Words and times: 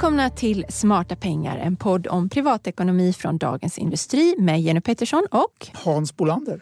Välkomna 0.00 0.30
till 0.30 0.64
Smarta 0.68 1.16
pengar, 1.16 1.58
en 1.58 1.76
podd 1.76 2.06
om 2.06 2.28
privatekonomi 2.28 3.12
från 3.12 3.38
Dagens 3.38 3.78
Industri 3.78 4.34
med 4.38 4.60
Jenny 4.60 4.80
Pettersson 4.80 5.26
och 5.30 5.68
Hans 5.72 6.16
Bolander. 6.16 6.60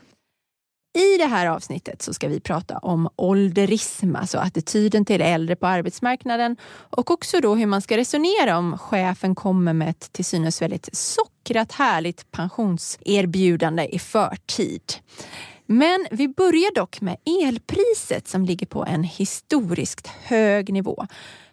I 0.98 1.18
det 1.18 1.24
här 1.26 1.46
avsnittet 1.46 2.02
så 2.02 2.14
ska 2.14 2.28
vi 2.28 2.40
prata 2.40 2.78
om 2.78 3.08
ålderism, 3.16 4.16
alltså 4.16 4.38
attityden 4.38 5.04
till 5.04 5.20
äldre 5.20 5.56
på 5.56 5.66
arbetsmarknaden 5.66 6.56
och 6.70 7.10
också 7.10 7.40
då 7.40 7.54
hur 7.54 7.66
man 7.66 7.82
ska 7.82 7.96
resonera 7.96 8.58
om 8.58 8.78
chefen 8.78 9.34
kommer 9.34 9.72
med 9.72 9.88
ett 9.88 10.12
till 10.12 10.24
synes 10.24 10.62
väldigt 10.62 10.88
sockrat 10.92 11.72
härligt 11.72 12.30
pensionserbjudande 12.30 13.88
i 13.94 13.98
förtid. 13.98 14.94
Men 15.66 16.06
vi 16.10 16.28
börjar 16.28 16.74
dock 16.74 17.00
med 17.00 17.16
elpriset 17.24 18.28
som 18.28 18.44
ligger 18.44 18.66
på 18.66 18.84
en 18.84 19.02
historiskt 19.02 20.06
hög 20.06 20.72
nivå. 20.72 21.06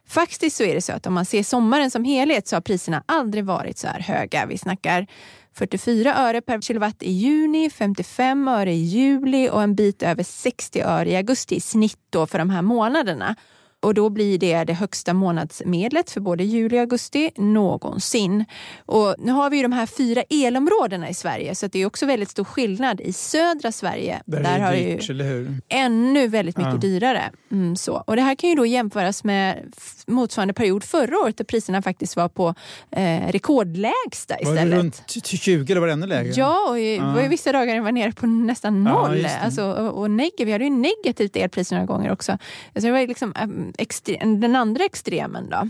Faktiskt 0.08 0.58
så 0.58 0.64
är 0.64 0.76
det 0.76 0.82
så 0.82 0.94
att 0.94 1.08
om 1.08 1.14
man 1.14 1.26
ser 1.26 1.44
sommaren 1.44 1.92
som 1.92 2.04
helhet 2.04 2.48
så 2.48 2.56
har 2.56 2.62
priserna 2.62 3.04
aldrig 3.06 3.46
varit 3.46 3.78
så 3.78 3.88
här 3.88 4.00
höga. 4.00 4.46
Vi 4.46 4.58
snackar 4.58 5.08
44 5.54 6.16
öre 6.16 6.42
per 6.42 6.62
kilowatt 6.62 7.04
i 7.04 7.12
juni, 7.12 7.70
55 7.70 8.48
öre 8.48 8.74
i 8.74 8.84
juli 8.84 9.50
och 9.50 9.64
en 9.64 9.76
bit 9.76 10.04
över 10.04 10.24
60 10.24 10.82
öre 10.82 11.10
i 11.10 11.16
augusti 11.16 11.56
i 11.56 11.62
snitt 11.62 12.00
då 12.10 12.28
för 12.28 12.40
de 12.40 12.50
här 12.50 12.62
månaderna. 12.62 13.36
Och 13.82 13.94
då 13.94 14.10
blir 14.10 14.38
det 14.38 14.64
det 14.64 14.74
högsta 14.74 15.14
månadsmedlet 15.14 16.10
för 16.12 16.22
både 16.22 16.44
juli 16.44 16.78
och 16.78 16.82
augusti 16.82 17.32
någonsin. 17.38 18.46
Och 18.86 19.16
nu 19.20 19.32
har 19.32 19.50
vi 19.50 19.58
ju 19.58 19.64
de 19.64 19.72
här 19.72 19.86
fyra 19.86 20.24
elområdena 20.30 21.10
i 21.10 21.14
Sverige 21.14 21.56
så 21.56 21.68
det 21.68 21.80
är 21.80 21.86
också 21.86 22.06
väldigt 22.06 22.30
stor 22.30 22.44
skillnad. 22.44 23.02
I 23.02 23.14
södra 23.14 23.72
Sverige 23.72 24.22
Där, 24.26 24.44
där 24.44 24.56
är 24.56 24.60
har 24.60 24.72
det 24.72 24.78
det 25.18 25.24
ju 25.24 25.60
ännu 25.70 26.28
väldigt 26.28 26.58
mycket 26.58 26.74
Ja. 26.74 26.80
dyrare. 26.80 27.24
Mm, 27.52 27.76
så. 27.76 28.04
Och 28.08 28.16
det 28.16 28.22
här 28.22 28.36
kan 28.36 28.50
ju 28.50 28.56
då 28.56 28.66
jämföras 28.66 29.24
med 29.24 29.74
motsvarande 30.08 30.54
period 30.54 30.84
förra 30.84 31.18
året 31.18 31.38
där 31.38 31.46
priserna 31.46 31.82
faktiskt 31.82 32.16
var 32.16 32.30
på 32.30 32.56
eh, 32.92 33.28
rekordlägsta 33.32 34.34
Var 34.44 34.52
det 34.52 34.58
istället. 34.60 34.80
runt 34.80 35.08
t- 35.08 35.38
20 35.38 35.72
eller 35.74 35.80
var 35.82 35.88
det 35.88 35.94
ännu 35.94 36.08
lägre? 36.08 36.34
Ja, 36.36 36.68
och 36.70 36.80
i, 36.80 36.96
Ja. 36.96 37.12
var 37.14 37.22
ju 37.22 37.28
vissa 37.28 37.52
dagar 37.52 37.82
var 37.82 37.92
nere 37.92 38.12
på 38.12 38.28
nästan 38.28 38.86
Ja, 38.86 38.94
noll. 39.08 39.24
det. 39.24 39.40
alltså, 39.44 39.64
och, 39.72 40.00
och 40.02 40.08
neg- 40.10 40.46
vi 40.46 40.52
hade 40.52 40.64
ju 40.64 40.70
negativt 40.70 41.36
elpris 41.36 41.72
några 41.72 41.86
gånger 41.86 42.12
också. 42.12 42.32
Alltså 42.32 42.88
det 42.88 42.92
var 42.92 43.08
liksom 43.08 43.34
äm, 43.36 43.74
extre- 43.78 44.40
den 44.42 44.56
andra 44.56 44.86
extremen. 44.86 45.50
Då. 45.50 45.70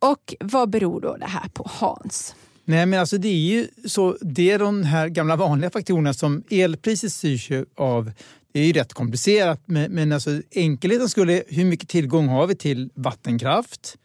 Och 0.00 0.34
vad 0.40 0.70
beror 0.70 1.00
då 1.00 1.16
det 1.16 1.26
här 1.26 1.48
på 1.48 1.66
Hans? 1.70 2.34
Nej, 2.64 2.86
men 2.86 3.00
alltså 3.00 3.18
det 3.18 3.28
är 3.28 3.32
ju 3.34 3.68
så, 3.84 4.16
det 4.20 4.50
är 4.50 4.58
de 4.58 4.82
här 4.82 5.08
gamla 5.08 5.36
vanliga 5.36 5.70
faktorerna 5.70 6.14
som 6.14 6.42
elpriset 6.50 7.12
styrs 7.12 7.50
ju 7.50 7.64
av. 7.76 8.12
Det 8.52 8.60
är 8.60 8.64
ju 8.64 8.72
rätt 8.72 8.92
komplicerat, 8.92 9.62
men, 9.64 9.92
men 9.92 10.12
alltså 10.12 10.30
enkelheten 10.50 11.08
skulle, 11.08 11.42
hur 11.48 11.64
mycket 11.64 11.88
tillgång 11.88 12.28
har 12.28 12.46
vi 12.46 12.54
till 12.54 12.90
vattenkraft, 12.94 13.96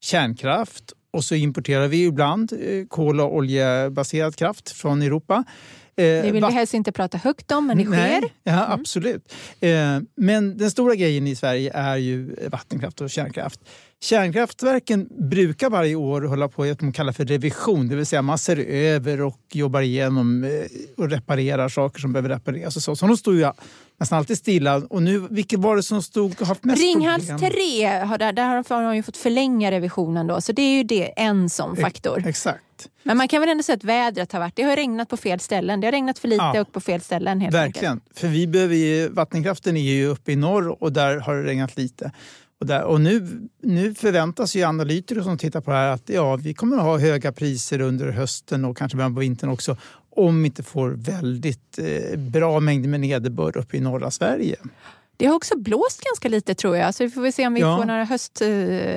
kärnkraft 0.00 0.92
och 1.10 1.24
så 1.24 1.34
importerar 1.34 1.88
vi 1.88 2.04
ibland 2.04 2.52
eh, 2.52 2.86
kol 2.86 3.20
och 3.20 3.36
oljebaserad 3.36 4.36
kraft 4.36 4.70
från 4.70 5.02
Europa. 5.02 5.44
Eh, 5.96 6.04
Det 6.04 6.30
vill 6.32 6.44
vi 6.44 6.52
helst 6.52 6.74
inte 6.74 6.92
prata 6.92 7.18
högt 7.18 7.52
om, 7.52 7.66
men 7.66 7.78
det 7.78 7.84
sker. 7.84 7.96
Nej, 7.96 8.32
ja, 8.42 8.66
absolut. 8.68 9.34
Eh, 9.60 9.70
men 10.16 10.56
den 10.58 10.70
stora 10.70 10.94
grejen 10.94 11.26
i 11.26 11.36
Sverige 11.36 11.70
är 11.74 11.96
ju 11.96 12.36
vattenkraft 12.50 13.00
och 13.00 13.10
kärnkraft. 13.10 13.60
Kärnkraftverken 14.00 15.08
brukar 15.30 15.70
varje 15.70 15.94
år 15.94 16.22
hålla 16.22 16.48
på 16.48 16.66
i 16.66 16.68
det 16.68 16.74
de 16.74 16.92
kallar 16.92 17.12
för 17.12 17.24
revision, 17.24 17.88
det 17.88 17.96
vill 17.96 18.06
säga 18.06 18.22
man 18.22 18.38
ser 18.38 18.56
över 18.68 19.20
och 19.20 19.40
jobbar 19.52 19.80
igenom 19.80 20.44
eh, 20.44 20.50
och 20.96 21.10
reparerar 21.10 21.68
saker 21.68 22.00
som 22.00 22.12
behöver 22.12 22.28
repareras. 22.28 22.76
Och 22.76 22.82
så. 22.82 22.96
så 22.96 23.06
de 23.06 23.16
står 23.16 23.34
ju 23.34 23.50
nästan 24.00 24.18
alltid 24.18 24.38
stilla. 24.38 24.76
Och 24.76 25.02
nu, 25.02 25.26
vilket 25.30 25.58
var 25.58 25.76
det 25.76 25.82
som 25.82 26.02
stod 26.02 26.40
haft 26.40 26.64
mest 26.64 26.82
Ringhals 26.82 27.28
problem? 27.28 27.50
3, 27.52 27.86
har, 27.86 28.18
där, 28.18 28.32
där 28.32 28.74
har 28.74 28.82
de 28.82 28.96
ju 28.96 29.02
fått 29.02 29.16
förlänga 29.16 29.70
revisionen 29.70 30.26
då, 30.26 30.40
så 30.40 30.52
det 30.52 30.62
är 30.62 30.76
ju 30.76 30.82
det, 30.82 31.20
en 31.20 31.50
sån 31.50 31.76
faktor. 31.76 32.22
Exakt. 32.26 32.60
Men 33.02 33.16
man 33.16 33.28
kan 33.28 33.40
väl 33.40 33.48
ändå 33.48 33.62
säga 33.62 33.76
att 33.76 33.84
vädret 33.84 34.32
har 34.32 34.40
varit, 34.40 34.56
det 34.56 34.62
har 34.62 34.76
regnat 34.76 35.08
på 35.08 35.16
fel 35.16 35.40
ställen. 35.40 35.80
Det 35.80 35.86
har 35.86 35.92
regnat 35.92 36.18
för 36.18 36.28
lite 36.28 36.44
Ja. 36.54 36.60
och 36.60 36.72
på 36.72 36.80
fel 36.80 37.00
ställen 37.00 37.40
helt 37.40 37.54
Verkligen. 37.54 37.92
enkelt. 37.92 38.18
För 38.18 38.28
vi 38.28 38.46
behöver 38.46 38.74
ju, 38.74 39.08
vattenkraften 39.08 39.76
är 39.76 39.80
ju 39.94 40.06
uppe 40.06 40.32
i 40.32 40.36
norr 40.36 40.82
och 40.82 40.92
där 40.92 41.16
har 41.16 41.34
det 41.34 41.42
regnat 41.42 41.76
lite. 41.76 42.12
Och, 42.60 42.66
där, 42.66 42.82
och 42.82 43.00
nu, 43.00 43.28
nu 43.62 43.94
förväntas 43.94 44.56
ju 44.56 44.62
analytiker 44.62 45.22
som 45.22 45.38
tittar 45.38 45.60
på 45.60 45.70
det 45.70 45.76
här 45.76 45.88
att 45.88 46.08
ja, 46.08 46.36
vi 46.36 46.54
kommer 46.54 46.76
att 46.76 46.82
ha 46.82 46.98
höga 46.98 47.32
priser 47.32 47.80
under 47.80 48.10
hösten 48.10 48.64
och 48.64 48.76
kanske 48.76 48.96
början 48.96 49.14
på 49.14 49.20
vintern 49.20 49.50
också 49.50 49.76
om 50.16 50.42
vi 50.42 50.46
inte 50.46 50.62
får 50.62 50.90
väldigt 50.90 51.78
eh, 51.78 52.18
bra 52.18 52.60
mängder 52.60 52.88
med 52.88 53.00
nederbörd 53.00 53.56
uppe 53.56 53.76
i 53.76 53.80
norra 53.80 54.10
Sverige. 54.10 54.56
Det 55.16 55.26
har 55.26 55.34
också 55.36 55.58
blåst 55.58 56.00
ganska 56.04 56.28
lite 56.28 56.54
tror 56.54 56.76
jag, 56.76 56.94
så 56.94 57.04
vi 57.04 57.10
får 57.10 57.22
väl 57.22 57.32
se 57.32 57.46
om 57.46 57.54
vi 57.54 57.60
Ja. 57.60 57.76
får 57.78 57.84
några 57.84 58.04
höst, 58.04 58.40
eh, 58.42 58.48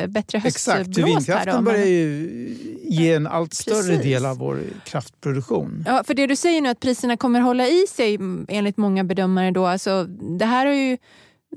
bättre 0.08 0.38
Exakt, 0.38 0.44
höstblåst 0.44 0.98
här. 0.98 1.06
vindkraften 1.06 1.64
börjar 1.64 1.86
ju 1.86 2.56
ge 2.84 3.14
en 3.14 3.28
allt 3.28 3.54
större 3.54 3.76
Precis. 3.88 4.02
del 4.04 4.26
av 4.26 4.38
vår 4.38 4.60
kraftproduktion. 4.86 5.84
ja, 5.88 6.04
för 6.08 6.14
det 6.14 6.28
du 6.28 6.36
säger 6.36 6.62
nu 6.62 6.70
att 6.70 6.80
priserna 6.80 7.18
kommer 7.18 7.40
hålla 7.40 7.68
i 7.68 7.86
sig 7.90 8.16
mm, 8.16 8.46
enligt 8.50 8.78
många 8.78 9.04
bedömare 9.04 9.52
då, 9.52 9.66
alltså, 9.66 10.04
det 10.40 10.46
här 10.46 10.66
har 10.66 10.74
ju 10.74 10.98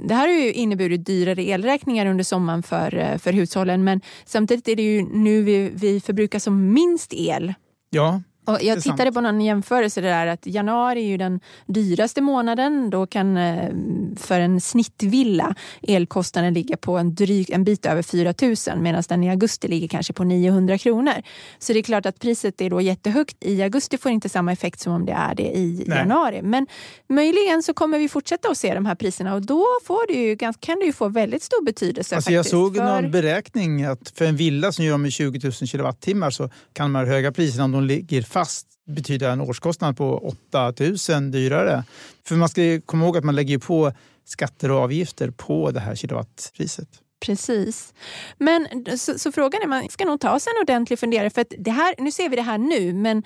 det 0.08 0.14
här 0.14 0.28
har 0.28 0.34
ju 0.34 0.52
inneburit 0.52 1.06
dyrare 1.06 1.42
elräkningar 1.42 2.06
under 2.06 2.24
sommaren 2.24 2.62
för, 2.62 2.96
eh, 2.96 3.18
för 3.18 3.32
hushållen 3.32 3.84
men 3.84 4.00
samtidigt 4.24 4.68
är 4.68 4.76
det 4.76 4.82
ju 4.82 5.02
nu 5.02 5.42
vi, 5.42 5.70
vi 5.74 6.00
förbrukar 6.00 6.38
som 6.38 6.72
minst 6.72 7.12
el 7.14 7.54
Ja, 7.90 8.22
Och 8.50 8.62
jag 8.62 8.82
tittade 8.82 9.02
sant. 9.02 9.14
på 9.14 9.20
någon 9.20 9.40
jämförelse 9.40 10.00
där 10.00 10.26
att 10.26 10.46
januari 10.46 11.00
är 11.04 11.08
ju 11.08 11.16
den 11.16 11.40
dyraste 11.66 12.20
månaden. 12.20 12.90
Då 12.90 13.06
kan 13.06 13.36
eh, 13.36 13.68
för 14.16 14.40
en 14.40 14.60
snittvilla 14.60 15.54
elkostnaden 15.82 16.54
ligga 16.54 16.76
på 16.76 16.98
en, 16.98 17.14
dryg, 17.14 17.50
en 17.50 17.64
bit 17.64 17.86
över 17.86 18.02
4 18.02 18.34
000 18.42 18.82
medan 18.82 19.02
den 19.08 19.24
i 19.24 19.30
augusti 19.30 19.68
ligger 19.68 19.88
kanske 19.88 20.12
på 20.12 20.24
900 20.24 20.78
kronor. 20.78 21.12
Så 21.58 21.72
det 21.72 21.78
är 21.78 21.82
klart 21.82 22.06
att 22.06 22.18
priset 22.18 22.60
är 22.60 22.70
då 22.70 22.80
jättehögt. 22.80 23.36
I 23.40 23.62
augusti 23.62 23.98
får 23.98 24.10
inte 24.12 24.28
samma 24.28 24.52
effekt 24.52 24.80
som 24.80 24.92
om 24.92 25.06
det 25.06 25.12
är 25.12 25.34
det 25.34 25.42
i 25.58 25.84
Nej. 25.86 25.98
januari. 25.98 26.42
Men 26.42 26.66
möjligen 27.08 27.62
så 27.62 27.74
kommer 27.74 27.98
vi 27.98 28.08
fortsätta 28.08 28.48
att 28.48 28.58
se 28.58 28.74
de 28.74 28.86
här 28.86 28.94
priserna 28.94 29.34
och 29.34 29.42
då 29.46 29.64
får 29.84 30.06
det 30.12 30.20
ju, 30.22 30.36
kan 30.60 30.78
det 30.78 30.84
ju 30.84 30.92
få 30.92 31.08
väldigt 31.08 31.42
stor 31.42 31.64
betydelse. 31.64 32.16
Alltså 32.16 32.32
jag 32.32 32.46
såg 32.46 32.76
för- 32.76 32.84
någon 32.84 33.10
beräkning 33.10 33.84
att 33.84 34.12
för 34.14 34.24
en 34.24 34.36
villa 34.36 34.72
som 34.72 34.84
gör 34.84 34.96
med 34.96 35.12
20 35.12 35.40
000 35.42 35.52
kilowattimmar 35.52 36.30
så 36.30 36.50
kan 36.72 36.92
de 36.92 36.98
här 36.98 37.06
höga 37.06 37.32
priserna, 37.32 37.64
om 37.64 37.72
de 37.72 37.84
ligger 37.84 38.22
fast, 38.22 38.39
betyda 38.86 39.30
en 39.32 39.40
årskostnad 39.40 39.96
på 39.96 40.18
8 40.50 40.72
000 41.08 41.30
dyrare. 41.30 41.84
För 42.26 42.34
man 42.34 42.48
ska 42.48 42.80
komma 42.86 43.04
ihåg 43.04 43.16
att 43.16 43.24
man 43.24 43.34
lägger 43.34 43.58
på 43.58 43.92
skatter 44.24 44.70
och 44.70 44.78
avgifter 44.78 45.30
på 45.30 45.70
det 45.70 45.80
här 45.80 45.94
kilowattpriset. 45.94 46.88
Precis. 47.20 47.94
Men 48.38 48.66
så, 48.98 49.18
så 49.18 49.32
frågan 49.32 49.62
är, 49.62 49.66
man 49.66 49.88
ska 49.88 50.04
nog 50.04 50.20
ta 50.20 50.40
sig 50.40 50.52
en 50.56 50.62
ordentlig 50.62 50.98
funderare. 50.98 51.30
För 51.30 51.40
att 51.40 51.52
det 51.58 51.70
här, 51.70 51.94
nu 51.98 52.12
ser 52.12 52.28
vi 52.28 52.36
det 52.36 52.42
här 52.42 52.58
nu, 52.58 52.92
men 52.92 53.22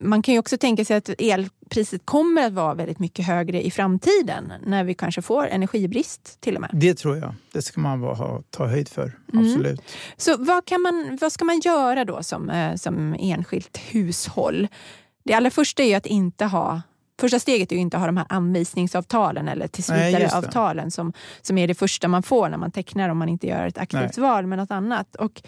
man 0.00 0.22
kan 0.22 0.34
ju 0.34 0.38
också 0.38 0.58
tänka 0.58 0.84
sig 0.84 0.96
att 0.96 1.08
elpriset 1.18 2.02
kommer 2.04 2.46
att 2.46 2.52
vara 2.52 2.74
väldigt 2.74 2.98
mycket 2.98 3.26
högre 3.26 3.66
i 3.66 3.70
framtiden 3.70 4.52
när 4.66 4.84
vi 4.84 4.94
kanske 4.94 5.22
får 5.22 5.46
energibrist 5.46 6.40
till 6.40 6.54
och 6.54 6.60
med. 6.60 6.70
Det 6.72 6.94
tror 6.94 7.16
jag. 7.16 7.34
Det 7.52 7.62
ska 7.62 7.80
man 7.80 8.00
bara 8.00 8.14
ha, 8.14 8.42
ta 8.50 8.66
höjd 8.66 8.88
för. 8.88 9.18
Mm. 9.32 9.46
Absolut. 9.46 9.82
Så 10.16 10.36
vad, 10.38 10.64
kan 10.64 10.82
man, 10.82 11.18
vad 11.20 11.32
ska 11.32 11.44
man 11.44 11.60
göra 11.60 12.04
då 12.04 12.22
som, 12.22 12.50
eh, 12.50 12.74
som 12.74 13.16
enskilt 13.18 13.76
hushåll? 13.76 14.68
Det 15.24 15.34
allra 15.34 15.50
första 15.50 15.82
är 15.82 15.86
ju 15.86 15.94
att 15.94 16.06
inte 16.06 16.44
ha 16.44 16.82
Första 17.20 17.38
steget 17.38 17.72
är 17.72 17.76
ju 17.76 17.82
inte 17.82 17.96
att 17.96 18.00
ha 18.00 18.06
de 18.06 18.16
här 18.16 18.26
anvisningsavtalen 18.28 19.48
eller 19.48 19.60
Nej, 19.60 19.68
tillsvidareavtalen 19.68 20.90
som, 20.90 21.12
som 21.42 21.58
är 21.58 21.68
det 21.68 21.74
första 21.74 22.08
man 22.08 22.22
får 22.22 22.48
när 22.48 22.58
man 22.58 22.70
tecknar 22.70 23.08
om 23.08 23.18
man 23.18 23.28
inte 23.28 23.46
gör 23.46 23.66
ett 23.66 23.78
aktivt 23.78 24.18
val 24.18 24.46
med 24.46 24.58
något 24.58 24.70
annat. 24.70 25.16
Och 25.16 25.42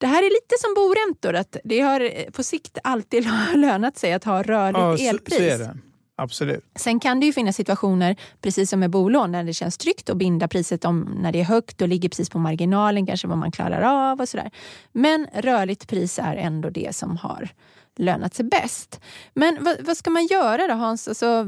det 0.00 0.06
här 0.06 0.22
är 0.22 0.30
lite 0.30 0.54
som 0.60 0.74
boräntor, 0.74 1.34
att 1.34 1.56
det 1.64 1.80
har 1.80 2.00
eh, 2.00 2.30
på 2.30 2.42
sikt 2.42 2.78
alltid 2.84 3.28
lönat 3.54 3.98
sig 3.98 4.12
att 4.12 4.24
ha 4.24 4.42
rörligt 4.42 4.78
Ja, 4.78 4.96
så, 4.96 5.04
elpris. 5.04 5.36
så 5.36 5.42
är 5.42 5.58
det. 5.58 5.76
Absolut. 6.16 6.64
Sen 6.76 7.00
kan 7.00 7.20
det 7.20 7.26
ju 7.26 7.32
finnas 7.32 7.56
situationer, 7.56 8.16
precis 8.40 8.70
som 8.70 8.80
med 8.80 8.90
bolån, 8.90 9.32
där 9.32 9.44
det 9.44 9.52
känns 9.52 9.78
tryggt 9.78 10.10
att 10.10 10.16
binda 10.16 10.48
priset 10.48 10.84
om 10.84 11.00
när 11.00 11.32
det 11.32 11.40
är 11.40 11.44
högt 11.44 11.82
och 11.82 11.88
ligger 11.88 12.08
precis 12.08 12.30
på 12.30 12.38
marginalen, 12.38 13.06
kanske 13.06 13.28
vad 13.28 13.38
man 13.38 13.52
klarar 13.52 14.10
av 14.12 14.20
och 14.20 14.28
sådär. 14.28 14.50
Men 14.92 15.26
rörligt 15.34 15.88
pris 15.88 16.18
är 16.18 16.36
ändå 16.36 16.70
det 16.70 16.96
som 16.96 17.16
har 17.16 17.48
lönat 17.96 18.34
sig 18.34 18.44
bäst. 18.44 19.00
Men 19.34 19.58
vad, 19.60 19.76
vad 19.86 19.96
ska 19.96 20.10
man 20.10 20.26
göra 20.26 20.66
då 20.66 20.74
Hans? 20.74 21.08
Alltså, 21.08 21.44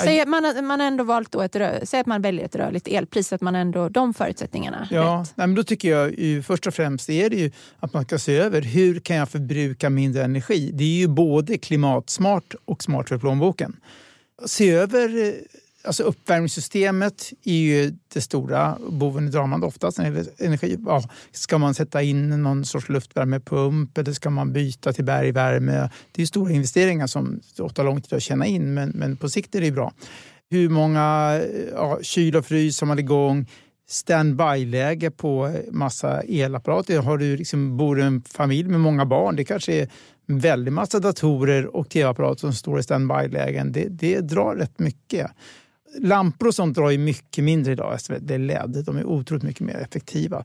säg 0.00 0.20
att 0.20 0.28
man, 0.28 0.44
har- 0.44 0.62
man 0.62 0.80
ändå 0.80 1.04
valt 1.04 1.32
då 1.32 1.40
ett, 1.42 1.54
rö- 1.56 1.84
säg 1.84 2.00
att 2.00 2.06
man 2.06 2.22
väljer 2.22 2.44
ett 2.44 2.56
rörligt 2.56 2.88
elpris, 2.88 3.32
att 3.32 3.40
man 3.40 3.54
ändå 3.54 3.88
de 3.88 4.14
förutsättningarna 4.14 4.88
Ja, 4.90 5.02
rätt. 5.22 5.32
nej, 5.36 5.46
men 5.46 5.54
då 5.56 5.62
tycker 5.62 5.90
jag 5.90 6.18
ju, 6.18 6.42
först 6.42 6.66
och 6.66 6.74
främst 6.74 7.10
är 7.10 7.30
det 7.30 7.36
ju 7.36 7.50
att 7.80 7.92
man 7.92 8.04
ska 8.04 8.18
se 8.18 8.36
över 8.36 8.62
hur 8.62 9.00
kan 9.00 9.16
jag 9.16 9.28
förbruka 9.28 9.90
mindre 9.90 10.24
energi. 10.24 10.70
Det 10.74 10.84
är 10.84 10.98
ju 10.98 11.08
både 11.08 11.58
klimatsmart 11.58 12.54
och 12.64 12.82
smart 12.82 13.08
för 13.08 13.18
plånboken. 13.18 13.76
Se 14.46 14.70
över, 14.70 15.26
eh, 15.28 15.32
alltså 15.86 16.02
uppvärmningssystemet 16.02 17.32
är 17.44 17.52
ju 17.52 17.92
det 18.08 18.20
stora 18.20 18.78
boven 18.88 19.28
i 19.28 19.30
dramat 19.30 19.64
oftast 19.64 19.98
energi. 19.98 20.78
Ja, 20.86 21.02
ska 21.32 21.58
man 21.58 21.74
sätta 21.74 22.02
in 22.02 22.42
någon 22.42 22.64
sorts 22.64 22.88
luftvärmepump 22.88 23.98
eller 23.98 24.12
ska 24.12 24.30
man 24.30 24.52
byta 24.52 24.92
till 24.92 25.04
bergvärme? 25.04 25.90
Det 26.12 26.22
är 26.22 26.26
stora 26.26 26.52
investeringar 26.52 27.06
som 27.06 27.40
tar 27.74 27.84
lång 27.84 28.00
tid 28.00 28.12
att 28.12 28.22
tjäna 28.22 28.46
in 28.46 28.74
men, 28.74 28.88
men 28.88 29.16
på 29.16 29.28
sikt 29.28 29.54
är 29.54 29.60
det 29.60 29.70
bra. 29.70 29.92
Hur 30.50 30.68
många 30.68 31.40
ja, 31.72 31.98
kyl 32.02 32.36
och 32.36 32.46
frys 32.46 32.80
har 32.80 32.86
man 32.86 32.98
igång? 32.98 33.46
standby-läge 33.88 35.10
på 35.10 35.54
massa 35.70 36.22
elapparater. 36.22 36.98
Har 36.98 37.18
du 37.18 37.36
liksom, 37.36 37.76
bor 37.76 38.00
i 38.00 38.02
en 38.02 38.22
familj 38.22 38.68
med 38.68 38.80
många 38.80 39.06
barn, 39.06 39.36
det 39.36 39.44
kanske 39.44 39.72
är 39.72 39.88
en 40.28 40.38
väldig 40.38 40.72
massa 40.72 40.98
datorer 40.98 41.76
och 41.76 41.88
tv-apparater 41.88 42.40
som 42.40 42.52
står 42.52 42.78
i 42.78 42.82
standby-lägen. 42.82 43.72
Det, 43.72 43.88
det 43.88 44.20
drar 44.20 44.54
rätt 44.54 44.78
mycket. 44.78 45.30
Lampor 46.00 46.48
och 46.48 46.54
sånt 46.54 46.76
drar 46.76 46.90
ju 46.90 46.98
mycket 46.98 47.44
mindre 47.44 47.72
idag. 47.72 47.98
Det 48.20 48.34
är 48.34 48.38
LED, 48.38 48.84
de 48.86 48.96
är 48.96 49.04
otroligt 49.04 49.42
mycket 49.42 49.60
mer 49.60 49.76
effektiva 49.76 50.44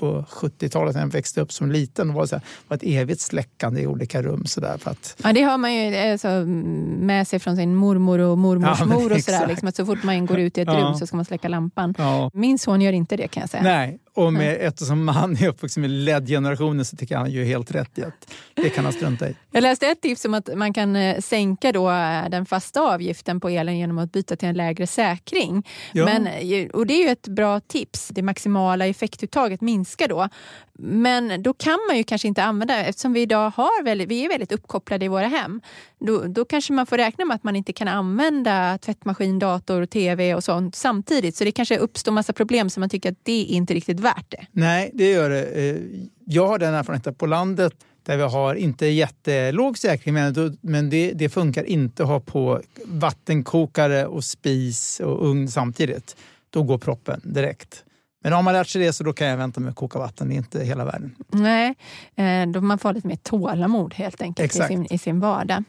på 0.00 0.24
70-talet 0.28 0.94
när 0.94 1.02
jag 1.02 1.08
växte 1.08 1.40
upp 1.40 1.52
som 1.52 1.72
liten. 1.72 2.12
var 2.12 2.22
det, 2.22 2.28
så 2.28 2.34
här, 2.36 2.44
var 2.68 2.76
ett 2.76 2.82
evigt 2.82 3.20
släckande 3.20 3.80
i 3.80 3.86
olika 3.86 4.22
rum. 4.22 4.46
Så 4.46 4.60
där, 4.60 4.78
för 4.78 4.90
att... 4.90 5.16
Ja, 5.24 5.32
det 5.32 5.42
har 5.42 5.58
man 5.58 5.74
ju 5.74 5.96
alltså, 5.96 6.28
med 6.28 7.28
sig 7.28 7.38
från 7.38 7.56
sin 7.56 7.74
mormor 7.74 8.18
och 8.18 8.38
mormors 8.38 8.80
ja, 8.80 8.86
mor. 8.86 9.12
Och 9.12 9.20
så, 9.20 9.30
där, 9.30 9.46
liksom, 9.48 9.68
att 9.68 9.76
så 9.76 9.86
fort 9.86 10.02
man 10.02 10.26
går 10.26 10.38
ut 10.38 10.58
i 10.58 10.60
ett 10.60 10.68
ja. 10.68 10.80
rum 10.80 10.94
så 10.94 11.06
ska 11.06 11.16
man 11.16 11.24
släcka 11.24 11.48
lampan. 11.48 11.94
Ja. 11.98 12.30
Min 12.34 12.58
son 12.58 12.80
gör 12.80 12.92
inte 12.92 13.16
det 13.16 13.28
kan 13.28 13.40
jag 13.40 13.50
säga. 13.50 13.62
Nej, 13.62 13.98
och 14.14 14.32
med, 14.32 14.56
eftersom 14.60 15.08
han 15.08 15.36
är 15.36 15.48
uppvuxen 15.48 15.80
med 15.80 15.90
LED-generationen 15.90 16.84
så 16.84 16.96
tycker 16.96 17.14
jag 17.14 17.20
han 17.20 17.30
gör 17.30 17.44
helt 17.44 17.70
rätt 17.70 17.98
i 17.98 18.02
att 18.02 18.34
det 18.54 18.70
kan 18.70 18.84
han 18.84 18.92
strunta 18.92 19.28
i. 19.28 19.36
Jag 19.50 19.62
läste 19.62 19.86
ett 19.86 20.00
tips 20.00 20.24
om 20.24 20.34
att 20.34 20.56
man 20.56 20.72
kan 20.72 20.96
eh, 20.96 21.20
sänka 21.20 21.72
då 21.72 21.90
eh, 21.90 22.28
den 22.30 22.46
fasta 22.46 22.80
avgiften 22.80 23.40
på 23.40 23.48
elen 23.48 23.78
genom 23.78 23.98
att 23.98 24.12
byta 24.12 24.36
till 24.36 24.48
en 24.48 24.54
lägre 24.54 24.86
säkring. 24.86 25.66
Ja. 25.92 26.04
Men, 26.04 26.26
eh, 26.26 26.68
och 26.68 26.86
det 26.86 26.94
är 26.94 27.04
ju 27.04 27.10
ett 27.10 27.28
bra 27.28 27.60
tips. 27.60 28.08
Det 28.08 28.22
maximala 28.22 28.86
effektuttaget 28.86 29.60
minskar 29.60 30.08
då. 30.08 30.28
Men 30.82 31.42
då 31.42 31.54
kan 31.54 31.78
man 31.88 31.96
ju 31.96 32.04
kanske 32.04 32.28
inte 32.28 32.42
använda, 32.42 32.84
eftersom 32.84 33.12
vi 33.12 33.20
idag 33.20 33.50
har 33.50 33.84
väldigt, 33.84 34.08
vi 34.08 34.24
är 34.24 34.28
väldigt 34.28 34.52
uppkopplade 34.52 35.04
i 35.04 35.08
våra 35.08 35.26
hem, 35.26 35.60
då, 35.98 36.22
då 36.22 36.44
kanske 36.44 36.72
man 36.72 36.86
får 36.86 36.96
räkna 36.96 37.24
med 37.24 37.34
att 37.34 37.44
man 37.44 37.56
inte 37.56 37.72
kan 37.72 37.88
använda 37.88 38.78
tvättmaskin, 38.78 39.38
dator, 39.38 39.86
tv 39.86 40.34
och 40.34 40.44
sånt 40.44 40.74
samtidigt. 40.74 41.36
Så 41.36 41.44
det 41.44 41.52
kanske 41.52 41.78
uppstår 41.78 42.12
massa 42.12 42.32
problem 42.32 42.70
som 42.70 42.80
man 42.80 42.90
tycker 42.90 43.12
att 43.12 43.18
det 43.22 43.42
är 43.42 43.46
inte 43.46 43.74
riktigt 43.74 44.00
värt 44.00 44.30
det. 44.30 44.46
Nej, 44.52 44.90
det 44.94 45.10
gör 45.10 45.30
det. 45.30 45.44
Eh, 45.44 45.76
jag 46.24 46.46
har 46.46 46.58
den 46.58 46.74
erfarenheten 46.74 47.14
på 47.14 47.26
landet 47.26 47.72
där 48.02 48.16
vi 48.16 48.22
har 48.22 48.54
inte 48.54 48.86
jättelåg 48.86 49.78
säkring 49.78 50.14
men 50.60 50.90
det, 50.90 51.12
det 51.12 51.28
funkar 51.28 51.64
inte 51.64 52.02
att 52.02 52.08
ha 52.08 52.20
på 52.20 52.60
vattenkokare 52.84 54.06
och 54.06 54.24
spis 54.24 55.00
och 55.00 55.26
ugn 55.26 55.48
samtidigt. 55.48 56.16
Då 56.50 56.62
går 56.62 56.78
proppen 56.78 57.20
direkt. 57.24 57.84
Men 58.22 58.32
har 58.32 58.42
man 58.42 58.54
lärt 58.54 58.68
sig 58.68 58.82
det 58.82 58.92
så 58.92 59.04
då 59.04 59.12
kan 59.12 59.26
jag 59.26 59.36
vänta 59.36 59.60
med 59.60 59.70
att 59.70 59.76
koka 59.76 59.98
vatten. 59.98 60.28
Det 60.28 60.34
är 60.34 60.36
inte 60.36 60.64
hela 60.64 60.84
världen. 60.84 61.16
Nej, 61.28 61.74
eh, 62.16 62.46
då 62.46 62.60
man 62.60 62.78
får 62.78 62.92
lite 62.92 63.08
mer 63.08 63.16
tålamod 63.16 63.94
helt 63.94 64.22
enkelt 64.22 64.56
i 64.56 64.58
sin, 64.58 64.86
i 64.90 64.98
sin 64.98 65.20
vardag. 65.20 65.64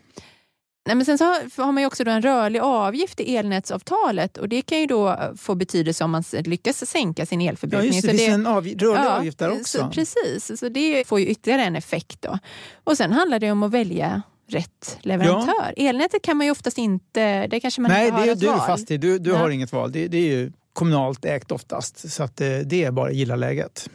Nej, 0.85 0.95
men 0.95 1.05
sen 1.05 1.17
så 1.17 1.25
har 1.63 1.71
man 1.71 1.85
också 1.85 2.03
då 2.03 2.11
en 2.11 2.21
rörlig 2.21 2.59
avgift 2.59 3.19
i 3.19 3.37
elnätsavtalet 3.37 4.37
och 4.37 4.49
det 4.49 4.61
kan 4.61 4.79
ju 4.79 4.85
då 4.85 5.33
få 5.37 5.55
betydelse 5.55 6.03
om 6.03 6.11
man 6.11 6.23
lyckas 6.31 6.89
sänka 6.89 7.25
sin 7.25 7.41
elförbrukning. 7.41 7.89
Ja, 7.89 7.95
just 7.95 8.07
det, 8.07 8.11
det 8.11 8.17
finns 8.17 8.33
en 8.33 8.47
av, 8.47 8.63
rörlig 8.63 8.79
ja, 8.81 9.17
avgift 9.17 9.39
där 9.39 9.51
också. 9.51 9.77
Så, 9.77 9.89
precis, 9.89 10.59
så 10.59 10.69
det 10.69 11.07
får 11.07 11.19
ju 11.19 11.25
ytterligare 11.25 11.63
en 11.63 11.75
effekt. 11.75 12.21
Då. 12.21 12.39
Och 12.83 12.97
sen 12.97 13.11
handlar 13.11 13.39
det 13.39 13.51
om 13.51 13.63
att 13.63 13.71
välja 13.71 14.21
rätt 14.47 14.97
leverantör. 15.01 15.73
Ja. 15.77 15.89
Elnätet 15.89 16.21
kan 16.21 16.37
man 16.37 16.45
ju 16.47 16.51
oftast 16.51 16.77
inte, 16.77 17.47
det 17.47 17.59
kanske 17.59 17.81
man 17.81 17.91
Nej, 17.91 18.05
inte 18.05 18.17
har 18.17 18.25
det, 18.25 18.31
ett 18.31 18.39
du 18.39 18.47
val. 18.47 18.59
är 18.59 18.65
fast 18.65 18.91
i, 18.91 18.97
du, 18.97 19.19
du 19.19 19.29
ja. 19.29 19.37
har 19.37 19.49
inget 19.49 19.71
val. 19.71 19.91
Det, 19.91 20.07
det 20.07 20.17
är 20.17 20.37
ju 20.37 20.51
kommunalt 20.73 21.25
ägt 21.25 21.51
oftast. 21.51 22.11
Så 22.11 22.23
att 22.23 22.41
eh, 22.41 22.47
det 22.47 22.83
är 22.83 22.91
bara 22.91 23.09
att 23.09 23.15
gilla 23.15 23.35
läget. 23.35 23.89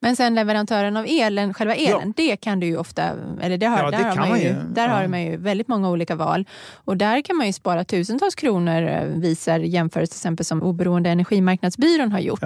Men 0.00 0.16
sen 0.16 0.34
leverantören 0.34 0.96
av 0.96 1.04
elen, 1.08 1.54
själva 1.54 1.74
elen, 1.74 2.14
ja. 2.16 2.24
det 2.24 2.36
kan 2.36 2.60
du 2.60 2.66
ju 2.66 2.76
ofta, 2.76 3.02
eller 3.40 3.58
det 3.58 3.66
har, 3.66 3.78
ja, 3.78 3.90
där, 3.90 4.04
har 4.04 4.16
man, 4.16 4.28
man 4.28 4.40
ju, 4.40 4.54
där 4.74 4.88
ja. 4.88 4.94
har 4.94 5.06
man 5.06 5.22
ju 5.22 5.36
väldigt 5.36 5.68
många 5.68 5.90
olika 5.90 6.14
val. 6.14 6.44
Och 6.74 6.96
där 6.96 7.22
kan 7.22 7.36
man 7.36 7.46
ju 7.46 7.52
spara 7.52 7.84
tusentals 7.84 8.34
kronor, 8.34 8.82
eh, 8.82 9.04
visar 9.04 9.58
jämförelse 9.58 10.12
till 10.12 10.18
exempel 10.18 10.46
som 10.46 10.62
Oberoende 10.62 11.10
Energimarknadsbyrån 11.10 12.12
har 12.12 12.20
gjort 12.20 12.44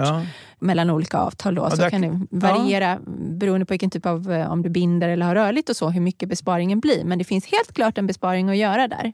mellan 0.59 0.89
olika 0.89 1.17
avtal. 1.17 1.55
Då. 1.55 1.69
så 1.69 1.75
där, 1.75 1.89
kan 1.89 2.01
det 2.01 2.27
variera 2.29 2.99
beroende 3.39 3.65
på 3.65 3.73
vilken 3.73 3.89
typ 3.89 4.05
av, 4.05 4.31
eh, 4.31 4.51
om 4.51 4.61
du 4.61 4.69
binder 4.69 5.09
eller 5.09 5.25
har 5.25 5.35
rörligt 5.35 5.69
och 5.69 5.75
så, 5.75 5.89
hur 5.89 6.01
mycket 6.01 6.29
besparingen 6.29 6.79
blir. 6.79 7.03
Men 7.03 7.17
det 7.17 7.23
finns 7.23 7.45
helt 7.45 7.73
klart 7.73 7.97
en 7.97 8.07
besparing 8.07 8.49
att 8.49 8.57
göra 8.57 8.87
där. 8.87 9.13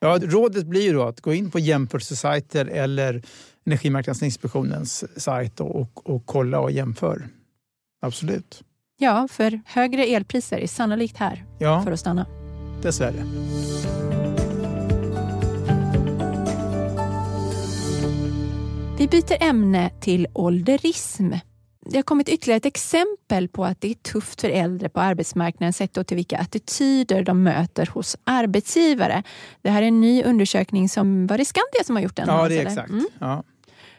Ja, 0.00 0.18
rådet 0.22 0.66
blir 0.66 0.82
ju 0.82 0.92
då 0.92 1.02
att 1.02 1.20
gå 1.20 1.34
in 1.34 1.50
på 1.50 1.58
jämförelsesajter 1.58 2.66
eller 2.66 3.22
Energimarknadsinspektionens 3.68 5.20
sajt 5.20 5.60
och, 5.60 6.10
och 6.10 6.26
kolla 6.26 6.60
och 6.60 6.70
jämför. 6.70 7.28
Absolut. 8.02 8.62
Ja, 8.98 9.28
för 9.30 9.60
högre 9.66 10.04
elpriser 10.04 10.58
är 10.58 10.66
sannolikt 10.66 11.16
här 11.16 11.44
ja, 11.58 11.82
för 11.82 11.92
att 11.92 12.00
stanna. 12.00 12.26
Dessvärre. 12.82 13.24
Vi 18.98 19.08
byter 19.08 19.42
ämne 19.42 19.90
till 20.00 20.26
ålderism. 20.32 21.32
Det 21.90 21.96
har 21.96 22.02
kommit 22.02 22.28
ytterligare 22.28 22.56
ett 22.56 22.66
exempel 22.66 23.48
på 23.48 23.64
att 23.64 23.80
det 23.80 23.90
är 23.90 23.94
tufft 23.94 24.40
för 24.40 24.48
äldre 24.48 24.88
på 24.88 25.00
arbetsmarknaden 25.00 25.72
sett 25.72 26.06
till 26.06 26.16
vilka 26.16 26.38
attityder 26.38 27.22
de 27.22 27.42
möter 27.42 27.86
hos 27.86 28.16
arbetsgivare. 28.24 29.22
Det 29.62 29.70
här 29.70 29.82
är 29.82 29.86
en 29.86 30.00
ny 30.00 30.22
undersökning 30.22 30.88
som, 30.88 31.26
var 31.26 31.38
det 31.38 31.44
Skandia 31.44 31.84
som 31.84 31.96
har 31.96 32.02
gjort 32.02 32.16
den? 32.16 32.28
Ja, 32.28 32.48
det 32.48 32.58
är 32.58 32.66
exakt. 32.66 32.90
Mm. 32.90 33.06
Ja. 33.18 33.44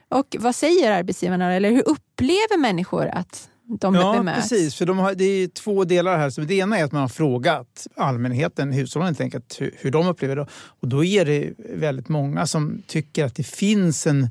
Och 0.10 0.36
vad 0.40 0.56
säger 0.56 0.92
arbetsgivarna 0.92 1.54
eller 1.54 1.72
hur 1.72 1.88
upplever 1.88 2.58
människor 2.58 3.08
att 3.08 3.50
de 3.80 3.96
ja, 3.96 4.14
bemöts? 4.14 4.50
precis. 4.50 4.76
För 4.76 4.86
de 4.86 4.98
har, 4.98 5.16
det 5.16 5.24
är 5.24 5.48
två 5.48 5.84
delar 5.84 6.18
här. 6.18 6.30
Så 6.30 6.42
det 6.42 6.56
ena 6.56 6.80
är 6.80 6.84
att 6.84 6.92
man 6.92 7.02
har 7.02 7.10
frågat 7.10 7.88
allmänheten, 7.96 8.72
hushållen 8.72 9.06
helt 9.06 9.22
enkelt, 9.22 9.62
hur, 9.62 9.76
hur 9.78 9.92
de 9.92 10.08
upplever 10.08 10.36
det. 10.36 10.48
Och 10.52 10.88
då 10.88 11.04
är 11.04 11.26
det 11.26 11.54
väldigt 11.76 12.10
många 12.10 12.48
som 12.48 12.82
tycker 12.88 13.26
att 13.26 13.36
det 13.36 13.44
finns 13.44 14.08
en 14.08 14.30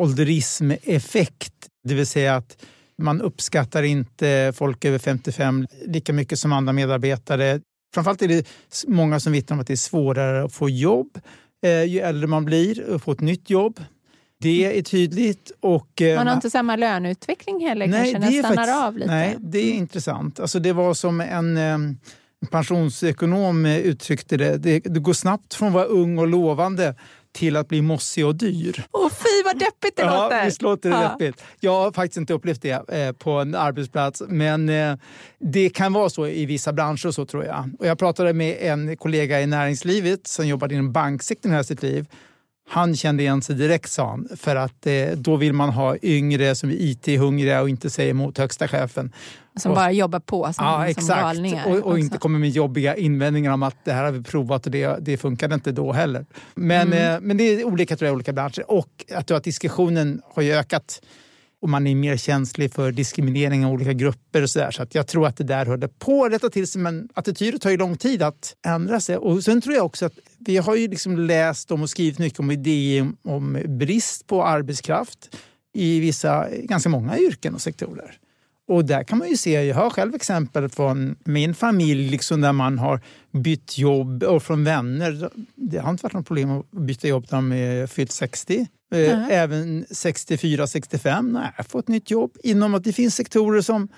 ålderismeffekt. 0.00 1.52
Det 1.84 1.94
vill 1.94 2.06
säga 2.06 2.36
att 2.36 2.56
man 2.98 3.20
uppskattar 3.20 3.82
inte 3.82 4.52
folk 4.56 4.84
över 4.84 4.98
55 4.98 5.66
lika 5.86 6.12
mycket 6.12 6.38
som 6.38 6.52
andra 6.52 6.72
medarbetare. 6.72 7.60
Framförallt 7.94 8.22
är 8.22 8.28
det 8.28 8.46
många 8.86 9.20
som 9.20 9.32
vittnar 9.32 9.56
om 9.56 9.60
att 9.60 9.66
det 9.66 9.74
är 9.74 9.76
svårare 9.76 10.44
att 10.44 10.52
få 10.52 10.70
jobb 10.70 11.20
eh, 11.64 11.84
ju 11.84 12.00
äldre 12.00 12.26
man 12.26 12.44
blir 12.44 12.90
och 12.90 13.02
få 13.02 13.12
ett 13.12 13.20
nytt 13.20 13.50
jobb. 13.50 13.80
Det 14.40 14.78
är 14.78 14.82
tydligt. 14.82 15.52
Och, 15.60 16.02
eh, 16.02 16.16
man 16.16 16.26
har 16.26 16.34
inte 16.34 16.50
samma 16.50 16.76
löneutveckling 16.76 17.66
heller 17.66 17.86
nej, 17.86 18.12
kanske, 18.12 18.30
den 18.30 18.42
stannar 18.42 18.56
faktiskt, 18.56 18.76
av 18.76 18.98
lite. 18.98 19.10
Nej, 19.10 19.36
det 19.40 19.58
är 19.58 19.72
intressant. 19.72 20.40
Alltså, 20.40 20.58
det 20.58 20.72
var 20.72 20.94
som 20.94 21.20
en, 21.20 21.56
eh, 21.56 21.72
en 21.72 21.98
pensionsekonom 22.50 23.66
uttryckte 23.66 24.36
det. 24.36 24.56
det. 24.56 24.78
Det 24.78 25.00
går 25.00 25.12
snabbt 25.12 25.54
från 25.54 25.68
att 25.68 25.74
vara 25.74 25.84
ung 25.84 26.18
och 26.18 26.26
lovande 26.26 26.94
till 27.34 27.56
att 27.56 27.68
bli 27.68 27.82
mossig 27.82 28.26
och 28.26 28.34
dyr. 28.34 28.84
Åh 28.92 29.10
fy 29.10 29.42
vad 29.44 29.58
deppigt 29.58 29.96
det 29.96 30.02
ja, 30.02 30.22
låter! 30.22 30.44
Visst 30.44 30.62
låter 30.62 30.90
det 30.90 30.96
ja. 30.96 31.08
deppigt. 31.08 31.44
Jag 31.60 31.72
har 31.72 31.92
faktiskt 31.92 32.16
inte 32.16 32.32
upplevt 32.32 32.62
det 32.62 32.88
eh, 32.88 33.12
på 33.12 33.30
en 33.30 33.54
arbetsplats 33.54 34.22
men 34.28 34.68
eh, 34.68 34.96
det 35.38 35.70
kan 35.70 35.92
vara 35.92 36.10
så 36.10 36.26
i 36.26 36.46
vissa 36.46 36.72
branscher 36.72 37.10
så 37.10 37.26
tror 37.26 37.44
jag. 37.44 37.70
Och 37.78 37.86
jag 37.86 37.98
pratade 37.98 38.32
med 38.32 38.56
en 38.60 38.96
kollega 38.96 39.40
i 39.40 39.46
näringslivet 39.46 40.26
som 40.26 40.46
jobbade 40.46 40.74
inom 40.74 40.92
banksektorn 40.92 41.52
hela 41.52 41.64
sitt 41.64 41.82
liv 41.82 42.06
han 42.68 42.96
kände 42.96 43.22
igen 43.22 43.42
sig 43.42 43.56
direkt, 43.56 43.90
sa 43.90 44.10
han, 44.10 44.28
för 44.36 44.56
att 44.56 44.86
eh, 44.86 45.06
då 45.16 45.36
vill 45.36 45.52
man 45.52 45.68
ha 45.68 45.96
yngre 46.02 46.54
som 46.54 46.70
är 46.70 46.74
IT-hungriga 46.74 47.60
och 47.60 47.68
inte 47.68 47.90
säger 47.90 48.10
emot 48.10 48.38
högsta 48.38 48.68
chefen. 48.68 49.12
Som 49.56 49.70
och, 49.70 49.76
bara 49.76 49.92
jobbar 49.92 50.20
på 50.20 50.52
som, 50.52 50.64
ja, 50.64 50.74
som 50.76 50.84
exakt. 50.84 51.20
galningar. 51.20 51.66
Och, 51.68 51.78
och 51.78 51.98
inte 51.98 52.18
kommer 52.18 52.38
med 52.38 52.50
jobbiga 52.50 52.96
invändningar 52.96 53.52
om 53.52 53.62
att 53.62 53.76
det 53.84 53.92
här 53.92 54.04
har 54.04 54.12
vi 54.12 54.22
provat 54.22 54.66
och 54.66 54.72
det, 54.72 54.98
det 55.00 55.16
funkade 55.16 55.54
inte 55.54 55.72
då 55.72 55.92
heller. 55.92 56.26
Men, 56.54 56.86
mm. 56.86 57.14
eh, 57.14 57.20
men 57.20 57.36
det 57.36 57.44
är 57.44 57.64
olika 57.64 57.96
tror 57.96 58.06
jag, 58.06 58.14
olika 58.14 58.32
branscher. 58.32 58.70
Och 58.70 59.04
att, 59.14 59.30
att 59.30 59.44
diskussionen 59.44 60.22
har 60.34 60.42
ju 60.42 60.52
ökat 60.52 61.00
och 61.64 61.70
man 61.70 61.86
är 61.86 61.94
mer 61.94 62.16
känslig 62.16 62.72
för 62.72 62.92
diskriminering 62.92 63.66
av 63.66 63.72
olika 63.72 63.92
grupper 63.92 64.42
och 64.42 64.50
så 64.50 64.58
där. 64.58 64.70
Så 64.70 64.82
att 64.82 64.94
jag 64.94 65.06
tror 65.06 65.26
att 65.26 65.36
det 65.36 65.44
där 65.44 65.66
hörde 65.66 65.88
på 65.88 66.24
att 66.24 66.32
rätta 66.32 66.50
till 66.50 66.66
sig, 66.66 66.80
men 66.80 67.08
attityder 67.14 67.58
tar 67.58 67.70
ju 67.70 67.76
lång 67.76 67.96
tid 67.96 68.22
att 68.22 68.56
ändra 68.66 69.00
sig. 69.00 69.16
Och 69.16 69.44
sen 69.44 69.60
tror 69.60 69.74
jag 69.74 69.86
också 69.86 70.06
att 70.06 70.12
vi 70.38 70.56
har 70.56 70.76
ju 70.76 70.88
liksom 70.88 71.18
läst 71.18 71.70
om 71.70 71.82
och 71.82 71.90
skrivit 71.90 72.18
mycket 72.18 72.40
om 72.40 72.50
idéer 72.50 73.12
om 73.22 73.58
brist 73.66 74.26
på 74.26 74.44
arbetskraft 74.44 75.36
i 75.74 76.00
vissa, 76.00 76.48
ganska 76.50 76.88
många 76.88 77.18
yrken 77.18 77.54
och 77.54 77.62
sektorer. 77.62 78.18
Och 78.68 78.84
där 78.84 79.04
kan 79.04 79.18
man 79.18 79.28
ju 79.28 79.36
se, 79.36 79.64
jag 79.64 79.76
har 79.76 79.90
själv 79.90 80.14
exempel 80.14 80.68
från 80.68 81.16
min 81.24 81.54
familj 81.54 82.10
liksom 82.10 82.40
där 82.40 82.52
man 82.52 82.78
har 82.78 83.00
bytt 83.32 83.78
jobb 83.78 84.22
och 84.22 84.42
från 84.42 84.64
vänner. 84.64 85.30
Det 85.54 85.78
har 85.78 85.90
inte 85.90 86.02
varit 86.02 86.12
något 86.12 86.26
problem 86.26 86.50
att 86.50 86.70
byta 86.70 87.08
jobb 87.08 87.26
när 87.30 87.38
de 87.38 87.52
är 87.52 87.86
fyllt 87.86 88.12
60. 88.12 88.66
Mm. 88.94 89.30
Även 89.30 89.84
64-65, 89.84 91.32
nej, 91.32 91.52
jag 91.56 91.66
får 91.66 91.78
ett 91.78 91.88
nytt 91.88 92.10
jobb. 92.10 92.36
Inom 92.42 92.74
att 92.74 92.84
det 92.84 92.92
finns 92.92 93.14
sektorer 93.16 93.60
som, 93.60 93.88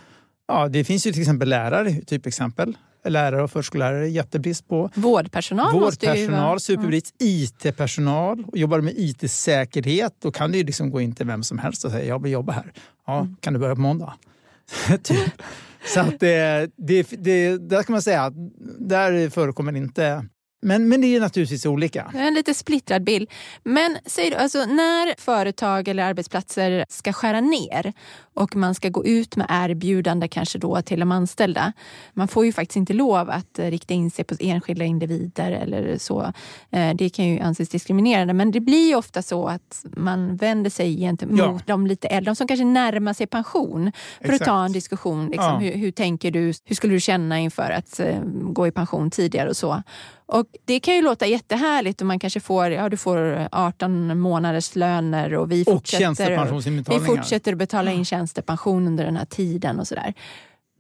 ja 0.49 0.69
det 0.69 0.85
finns 0.85 1.07
ju 1.07 1.13
till 1.13 1.23
exempel 1.23 1.49
lärare, 1.49 1.93
typ 1.93 2.27
exempel. 2.27 2.77
Lärare 3.09 3.43
och 3.43 3.51
förskollärare, 3.51 4.09
jättebrist 4.09 4.69
på. 4.69 4.91
Vårdpersonal 4.95 5.73
Vårdpersonal, 5.73 6.55
måste 6.55 6.73
ju 6.73 6.77
superbrist. 6.77 7.15
IT-personal, 7.19 8.45
jobbar 8.53 8.81
med 8.81 8.95
IT-säkerhet. 8.97 10.13
Då 10.19 10.33
kan 10.33 10.53
du 10.53 10.63
liksom 10.65 10.91
gå 10.91 11.01
in 11.01 11.15
till 11.15 11.27
vem 11.27 11.43
som 11.43 11.59
helst 11.59 11.85
och 11.85 11.91
säga 11.91 12.05
jag 12.05 12.23
vill 12.23 12.33
jobba 12.33 12.53
här. 12.53 12.73
Ja, 13.07 13.21
mm. 13.21 13.37
kan 13.41 13.53
du 13.53 13.59
börja 13.59 13.75
på 13.75 13.81
måndag? 13.81 14.15
typ. 15.03 15.43
Så 15.87 16.01
att 16.01 16.21
det, 16.21 16.71
det, 16.77 17.07
det, 17.11 17.59
där 17.59 17.83
kan 17.83 17.93
man 17.93 18.03
säga 18.03 18.23
att 18.23 18.35
där 18.79 19.31
förekommer 19.31 19.77
inte 19.77 20.27
Men, 20.63 20.89
men 20.89 21.01
det 21.01 21.17
är 21.17 21.21
naturligtvis 21.21 21.67
olika. 21.67 22.13
En 22.15 22.35
lite 22.35 22.55
splittrad 22.55 23.05
bild. 23.05 23.31
Men 23.65 23.99
säg 24.07 24.31
då, 24.31 24.37
alltså, 24.37 24.59
när 24.59 25.21
företag 25.21 25.89
eller 25.89 26.03
arbetsplatser 26.03 26.85
ska 26.89 27.13
skära 27.13 27.41
ner 27.41 27.93
och 28.35 28.57
man 28.57 28.75
ska 28.75 28.89
gå 28.89 29.05
ut 29.05 29.37
med 29.37 29.47
erbjudande 29.51 30.29
kanske 30.29 30.59
då 30.59 30.83
till 30.83 31.01
de 31.01 31.13
anställda. 31.13 31.73
Man 32.15 32.29
får 32.29 32.45
ju 32.45 32.53
faktiskt 32.53 32.77
inte 32.77 32.93
lov 32.93 33.31
att 33.31 33.59
rikta 33.59 33.95
in 33.95 34.11
sig 34.11 34.25
på 34.25 34.35
enskilda 34.41 34.85
individer 34.85 35.53
eller 35.53 35.99
så. 35.99 36.33
Eh, 36.71 36.95
det 36.95 37.09
kan 37.09 37.25
ju 37.25 37.41
anses 37.41 37.69
diskriminerande 37.69 38.35
men 38.35 38.51
det 38.51 38.61
blir 38.61 38.89
ju 38.89 38.95
ofta 38.95 39.23
så 39.23 39.47
att 39.47 39.85
man 39.97 40.37
vänder 40.37 40.71
sig 40.71 40.97
gentemot 40.97 41.39
ja. 41.39 41.61
de 41.67 41.87
lite 41.87 42.09
äldre, 42.09 42.31
de 42.31 42.37
som 42.37 42.47
kanske 42.47 42.65
närmar 42.65 43.13
sig 43.13 43.27
pension 43.27 43.93
för 44.21 44.25
Exakt. 44.25 44.43
att 44.43 44.47
ta 44.47 44.65
en 44.65 44.73
diskussion. 44.73 45.27
Liksom, 45.27 45.45
ja. 45.45 45.59
hur, 45.59 45.73
hur 45.73 45.91
tänker 45.91 46.31
du? 46.31 46.53
Hur 46.65 46.75
skulle 46.75 46.93
du 46.93 47.01
känna 47.01 47.39
inför 47.39 47.71
att 47.71 48.01
uh, 48.01 48.21
gå 48.53 48.67
i 48.67 48.71
pension 48.71 49.11
tidigare 49.11 49.49
och 49.49 49.57
så? 49.57 49.83
Och 50.29 50.47
det 50.65 50.81
kan 50.81 50.95
ju 50.95 51.03
låta 51.03 51.27
jättehärligt 51.27 52.01
och 52.01 52.07
man 52.07 52.19
kanske 52.19 52.41
får, 52.41 52.71
ja, 52.71 52.89
du 52.89 52.97
får 52.97 53.49
18 53.53 54.19
månaders 54.19 54.77
löner 54.77 55.35
och 55.35 55.53
vi 55.53 55.65
fortsätter, 55.65 56.99
vi 56.99 57.07
fortsätter 57.07 57.53
att 57.53 57.59
betala 57.59 57.93
in 57.93 58.05
tjänstepension 58.05 58.87
under 58.87 59.05
den 59.05 59.17
här 59.17 59.25
tiden 59.25 59.81
och 59.81 59.89
sådär. 59.89 60.15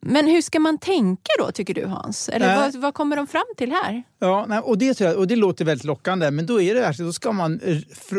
Men 0.00 0.26
hur 0.26 0.42
ska 0.42 0.60
man 0.60 0.78
tänka 0.78 1.30
då, 1.38 1.52
tycker 1.52 1.74
du 1.74 1.86
Hans? 1.86 2.28
Eller 2.28 2.56
vad, 2.56 2.74
vad, 2.74 2.94
kommer 2.94 3.16
de 3.16 3.26
fram 3.26 3.44
till 3.56 3.72
här? 3.72 4.02
Ja, 4.18 4.46
nej, 4.48 4.58
och, 4.58 4.78
det, 4.78 5.00
och 5.00 5.26
det 5.26 5.36
låter 5.36 5.64
väldigt 5.64 5.84
lockande, 5.84 6.30
men 6.30 6.46
då 6.46 6.60
är 6.60 6.74
det 6.74 6.80
här, 6.80 7.04
då 7.04 7.12
ska 7.12 7.32
man 7.32 7.60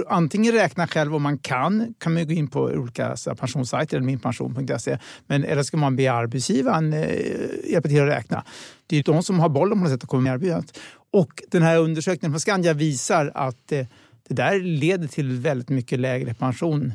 antingen 0.07 0.53
räkna 0.53 0.88
själv 0.88 1.15
om 1.15 1.22
man 1.24 1.38
kan, 1.38 1.93
kan 1.98 2.13
man 2.13 2.27
gå 2.27 2.34
in 2.34 2.48
på 2.48 2.60
olika 2.62 3.15
pensionssajter 3.38 3.98
eller 3.98 4.05
minpension.se, 4.05 4.98
men 5.27 5.43
eller 5.43 5.63
ska 5.63 5.77
man 5.77 5.96
be 5.96 6.12
arbetsgivaren 6.12 6.93
eh, 6.93 7.72
hjälpa 7.72 7.89
till 7.89 8.01
att 8.01 8.10
räkna. 8.10 8.43
Det 8.88 8.98
är 8.98 9.03
de 9.03 9.24
som 9.24 9.39
har 9.39 9.50
bollen 9.50 9.77
på 9.77 9.84
något 9.84 9.91
sätt 9.91 10.03
att 10.03 10.10
komma 10.10 10.22
med 10.22 10.34
erbjudandet. 10.34 10.79
Och 11.17 11.43
den 11.47 11.63
här 11.63 11.77
undersökningen 11.77 12.31
från 12.31 12.39
Skandia 12.39 12.74
visar 12.74 13.31
att 13.36 13.71
eh, 13.71 13.86
det 14.27 14.33
där 14.33 14.59
leder 14.59 15.07
till 15.07 15.31
väldigt 15.31 15.69
mycket 15.69 16.00
lägre 16.00 16.33
pension. 16.33 16.93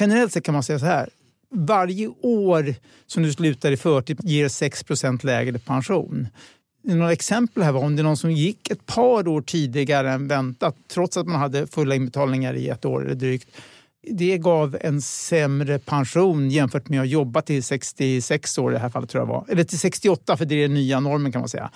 Generellt 0.00 0.32
sett 0.32 0.44
kan 0.44 0.52
man 0.52 0.62
säga 0.62 0.78
så 0.78 0.86
här, 0.86 1.08
varje 1.54 2.08
år 2.22 2.74
som 3.06 3.22
du 3.22 3.32
slutar 3.32 3.72
i 3.72 3.76
förtid 3.76 4.20
ger 4.22 4.48
6% 4.48 5.26
lägre 5.26 5.58
pension. 5.58 6.28
Några 6.84 7.12
exempel 7.12 7.62
här 7.62 7.72
var 7.72 7.80
om 7.80 7.96
det 7.96 8.02
är 8.02 8.04
någon 8.04 8.16
som 8.16 8.32
gick 8.32 8.70
ett 8.70 8.86
par 8.86 9.28
år 9.28 9.42
tidigare 9.42 10.10
än 10.10 10.28
väntat 10.28 10.76
trots 10.88 11.16
att 11.16 11.26
man 11.26 11.40
hade 11.40 11.66
fulla 11.66 11.94
inbetalningar 11.94 12.54
i 12.54 12.68
ett 12.68 12.84
år 12.84 13.04
eller 13.04 13.14
drygt. 13.14 13.48
Det 14.02 14.38
gav 14.38 14.76
en 14.80 15.02
sämre 15.02 15.78
pension 15.78 16.50
jämfört 16.50 16.88
med 16.88 17.00
att 17.00 17.08
jobba 17.08 17.42
till 17.42 17.62
66 17.62 18.58
år 18.58 18.72
i 18.72 18.74
det 18.74 18.80
här 18.80 18.88
fallet 18.88 19.10
tror 19.10 19.22
jag 19.22 19.26
var. 19.28 19.44
Eller 19.48 19.64
till 19.64 19.78
68 19.78 20.36
för 20.36 20.44
det 20.44 20.54
är 20.54 20.62
den 20.62 20.74
nya 20.74 21.00
normen 21.00 21.32
kan 21.32 21.40
man 21.40 21.48
säga. 21.48 21.70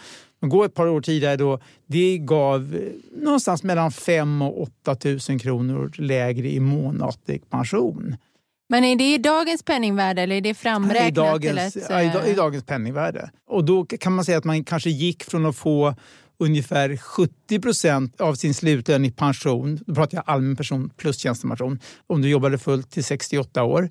Gå 0.49 0.65
ett 0.65 0.75
par 0.75 0.87
år 0.87 1.01
tidigare 1.01 1.37
då, 1.37 1.59
det 1.87 2.19
gav 2.19 2.79
någonstans 3.17 3.63
mellan 3.63 3.93
5 3.93 4.43
och 4.43 4.63
8 4.63 4.97
000 5.29 5.41
kronor 5.41 5.93
lägre 5.99 6.49
i 6.49 6.61
månatlig 6.61 7.51
pension. 7.51 8.17
Men 8.69 8.85
är 8.85 8.97
det 8.97 9.15
i 9.15 9.19
dagens 9.19 9.63
penningvärde 9.63 10.23
eller 10.23 10.37
är 10.37 10.41
det 10.41 10.55
framräknat? 10.55 11.09
I 11.09 11.11
dagens, 11.11 11.77
ett, 11.77 11.87
ja, 11.91 12.03
i, 12.03 12.31
i 12.31 12.35
dagens 12.35 12.65
penningvärde. 12.65 13.31
Och 13.47 13.65
då 13.65 13.85
kan 13.85 14.13
man 14.13 14.25
säga 14.25 14.39
att 14.39 14.45
man 14.45 14.65
kanske 14.65 14.91
gick 14.91 15.25
från 15.25 15.47
att 15.47 15.57
få 15.57 15.95
ungefär 16.39 16.97
70 16.97 17.61
procent 17.61 18.21
av 18.21 18.35
sin 18.35 18.55
slutlön 18.55 19.05
i 19.05 19.11
pension, 19.11 19.79
då 19.87 19.95
pratar 19.95 20.19
jag 20.19 20.25
allmän 20.27 20.57
pension 20.57 20.91
plus 20.97 21.19
tjänstepension, 21.19 21.79
om 22.07 22.23
du 22.23 22.29
jobbade 22.29 22.59
fullt 22.59 22.91
till 22.91 23.05
68 23.05 23.63
år. 23.63 23.91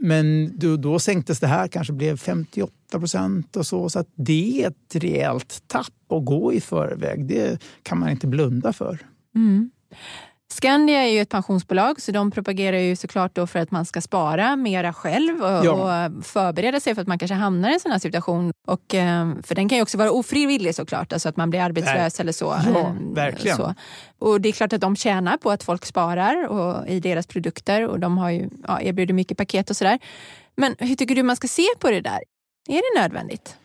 Men 0.00 0.52
då, 0.58 0.76
då 0.76 0.98
sänktes 0.98 1.40
det 1.40 1.46
här, 1.46 1.68
kanske 1.68 1.92
blev 1.92 2.16
58 2.16 2.72
procent 2.90 3.56
och 3.56 3.66
så. 3.66 3.90
Så 3.90 3.98
att 3.98 4.08
det 4.14 4.62
är 4.62 4.68
ett 4.68 4.94
rejält 4.94 5.62
tapp 5.66 6.12
att 6.12 6.24
gå 6.24 6.52
i 6.52 6.60
förväg. 6.60 7.26
Det 7.26 7.62
kan 7.82 7.98
man 7.98 8.10
inte 8.10 8.26
blunda 8.26 8.72
för. 8.72 8.98
Mm. 9.34 9.70
Skandia 10.48 11.02
är 11.02 11.08
ju 11.08 11.20
ett 11.20 11.28
pensionsbolag 11.28 12.00
så 12.00 12.12
de 12.12 12.30
propagerar 12.30 12.78
ju 12.78 12.96
såklart 12.96 13.34
då 13.34 13.46
för 13.46 13.58
att 13.58 13.70
man 13.70 13.84
ska 13.84 14.00
spara 14.00 14.56
mera 14.56 14.92
själv 14.92 15.42
och, 15.42 15.64
ja. 15.64 16.06
och 16.06 16.24
förbereda 16.24 16.80
sig 16.80 16.94
för 16.94 17.02
att 17.02 17.08
man 17.08 17.18
kanske 17.18 17.34
hamnar 17.34 17.70
i 17.70 17.74
en 17.74 17.80
sån 17.80 17.92
här 17.92 17.98
situation. 17.98 18.52
Och, 18.66 18.94
eh, 18.94 19.28
för 19.42 19.54
den 19.54 19.68
kan 19.68 19.76
ju 19.76 19.82
också 19.82 19.98
vara 19.98 20.10
ofrivillig 20.10 20.74
såklart, 20.74 21.12
alltså 21.12 21.28
att 21.28 21.36
man 21.36 21.50
blir 21.50 21.60
arbetslös 21.60 22.18
Nej. 22.18 22.22
eller 22.24 22.32
så. 22.32 22.56
Ja, 22.66 22.80
eh, 22.80 22.92
verkligen. 23.00 23.56
Så. 23.56 23.74
Och 24.18 24.40
det 24.40 24.48
är 24.48 24.52
klart 24.52 24.72
att 24.72 24.80
de 24.80 24.96
tjänar 24.96 25.36
på 25.36 25.50
att 25.50 25.62
folk 25.62 25.86
sparar 25.86 26.48
och, 26.48 26.88
i 26.88 27.00
deras 27.00 27.26
produkter 27.26 27.88
och 27.88 28.00
de 28.00 28.18
har 28.18 28.30
ju 28.30 28.48
ja, 28.68 28.80
erbjuder 28.80 29.14
mycket 29.14 29.38
paket 29.38 29.70
och 29.70 29.76
sådär. 29.76 29.98
Men 30.56 30.74
hur 30.78 30.94
tycker 30.94 31.14
du 31.14 31.22
man 31.22 31.36
ska 31.36 31.48
se 31.48 31.66
på 31.78 31.90
det 31.90 32.00
där? 32.00 32.20
Är 32.68 32.94
det 32.94 33.00
nödvändigt? 33.00 33.56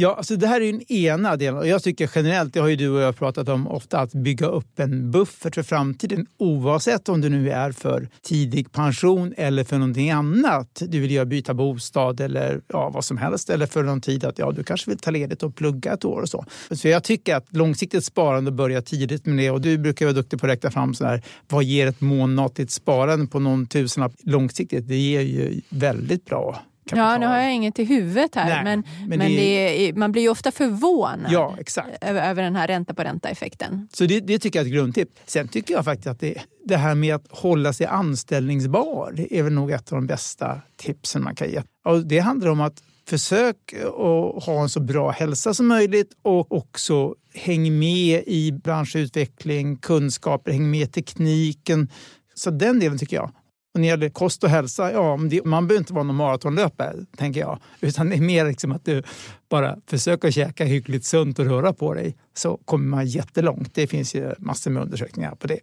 Ja, 0.00 0.14
alltså 0.14 0.36
det 0.36 0.46
här 0.46 0.60
är 0.60 0.72
den 0.72 0.92
ena 0.92 1.36
delen. 1.36 1.58
Och 1.58 1.66
jag 1.66 1.82
tycker 1.82 2.10
generellt, 2.14 2.54
det 2.54 2.60
har 2.60 2.68
ju 2.68 2.76
du 2.76 2.88
och 2.88 3.00
jag 3.00 3.16
pratat 3.16 3.48
om 3.48 3.68
ofta, 3.68 3.98
att 3.98 4.12
bygga 4.12 4.46
upp 4.46 4.80
en 4.80 5.10
buffert 5.10 5.54
för 5.54 5.62
framtiden 5.62 6.26
oavsett 6.36 7.08
om 7.08 7.20
det 7.20 7.28
nu 7.28 7.50
är 7.50 7.72
för 7.72 8.08
tidig 8.22 8.72
pension 8.72 9.34
eller 9.36 9.64
för 9.64 9.78
någonting 9.78 10.10
annat. 10.10 10.82
Du 10.88 11.00
vill 11.00 11.10
ju 11.10 11.24
byta 11.24 11.54
bostad 11.54 12.20
eller 12.20 12.60
ja, 12.68 12.90
vad 12.94 13.04
som 13.04 13.18
helst. 13.18 13.50
Eller 13.50 13.66
för 13.66 13.82
någon 13.82 14.00
tid 14.00 14.24
att 14.24 14.38
ja, 14.38 14.52
du 14.52 14.64
kanske 14.64 14.90
vill 14.90 14.98
ta 14.98 15.10
ledigt 15.10 15.42
och 15.42 15.56
plugga 15.56 15.92
ett 15.92 16.04
år 16.04 16.20
och 16.20 16.28
så. 16.28 16.44
Så 16.70 16.88
jag 16.88 17.04
tycker 17.04 17.36
att 17.36 17.46
långsiktigt 17.50 18.04
sparande 18.04 18.50
börjar 18.50 18.80
tidigt 18.80 19.26
med 19.26 19.38
det. 19.38 19.50
Och 19.50 19.60
du 19.60 19.78
brukar 19.78 20.06
vara 20.06 20.14
duktig 20.14 20.40
på 20.40 20.46
att 20.46 20.52
räkna 20.52 20.70
fram 20.70 20.94
så 20.94 21.04
här, 21.04 21.22
vad 21.48 21.64
ger 21.64 21.86
ett 21.86 22.00
månatligt 22.00 22.70
sparande 22.70 23.26
på 23.26 23.38
någon 23.38 23.66
tusenlapp 23.66 24.12
långsiktigt? 24.22 24.88
Det 24.88 24.96
ger 24.96 25.20
ju 25.20 25.60
väldigt 25.70 26.24
bra 26.24 26.62
Kapital. 26.88 27.12
Ja, 27.12 27.18
nu 27.18 27.26
har 27.26 27.38
jag 27.38 27.54
inget 27.54 27.78
i 27.78 27.84
huvudet 27.84 28.34
här, 28.34 28.46
Nej, 28.46 28.64
men, 28.64 28.84
men, 29.08 29.18
men 29.18 29.28
det 29.28 29.88
är, 29.88 29.92
man 29.92 30.12
blir 30.12 30.22
ju 30.22 30.28
ofta 30.28 30.52
förvånad 30.52 31.32
ja. 31.32 31.56
Över, 32.00 32.30
över 32.30 32.42
den 32.42 32.56
här 32.56 32.66
ränta 32.66 32.94
på 32.94 33.02
ränta-effekten. 33.02 33.88
Så 33.92 34.04
det, 34.04 34.20
det, 34.20 34.38
tycker 34.38 34.58
jag 34.58 34.66
är 34.66 34.70
ett 34.70 34.74
grundtips. 34.74 35.12
Sen 35.26 35.48
tycker 35.48 35.74
jag 35.74 35.84
faktiskt 35.84 36.06
att 36.06 36.20
det, 36.20 36.34
det 36.64 36.76
här 36.76 36.94
med 36.94 37.14
att 37.14 37.26
hålla 37.30 37.72
sig 37.72 37.86
anställningsbar 37.86 39.12
det 39.12 39.38
är 39.38 39.42
väl 39.42 39.52
nog 39.52 39.70
ett 39.70 39.92
av 39.92 39.98
de 39.98 40.06
bästa 40.06 40.60
tipsen 40.76 41.22
man 41.22 41.34
kan 41.34 41.50
ge. 41.50 41.62
Och 41.84 42.06
det 42.06 42.18
handlar 42.18 42.50
om 42.50 42.60
att 42.60 42.82
försök 43.08 43.56
att 43.84 44.44
ha 44.44 44.62
en 44.62 44.68
så 44.68 44.80
bra 44.80 45.10
hälsa 45.10 45.54
som 45.54 45.66
möjligt 45.66 46.10
och 46.22 46.52
också 46.52 47.14
häng 47.34 47.78
med 47.78 48.22
i 48.26 48.52
branschutveckling, 48.52 49.76
kunskaper, 49.76 50.52
häng 50.52 50.70
med 50.70 50.80
i 50.80 50.86
tekniken. 50.86 51.88
Så 52.34 52.50
den 52.50 52.80
delen 52.80 52.98
tycker 52.98 53.16
jag. 53.16 53.30
När 53.78 53.82
det 53.82 53.88
gäller 53.88 54.08
kost 54.08 54.44
och 54.44 54.50
hälsa, 54.50 54.92
ja, 54.92 55.16
man 55.44 55.66
behöver 55.66 55.78
inte 55.78 55.92
vara 55.92 56.04
någon 56.04 56.16
maratonlöpare, 56.16 56.94
tänker 57.16 57.40
jag. 57.40 57.58
Utan 57.80 58.10
det 58.10 58.16
är 58.16 58.20
mer 58.20 58.46
liksom 58.46 58.72
att 58.72 58.84
du 58.84 59.02
bara 59.48 59.76
försöker 59.86 60.30
käka 60.30 60.64
hyggligt 60.64 61.04
sunt 61.04 61.38
och 61.38 61.44
röra 61.44 61.72
på 61.72 61.94
dig 61.94 62.16
så 62.34 62.58
kommer 62.64 62.88
man 62.88 63.06
jättelångt. 63.06 63.74
Det 63.74 63.86
finns 63.86 64.14
ju 64.14 64.34
massor 64.38 64.70
med 64.70 64.82
undersökningar 64.82 65.34
på 65.34 65.46
det. 65.46 65.60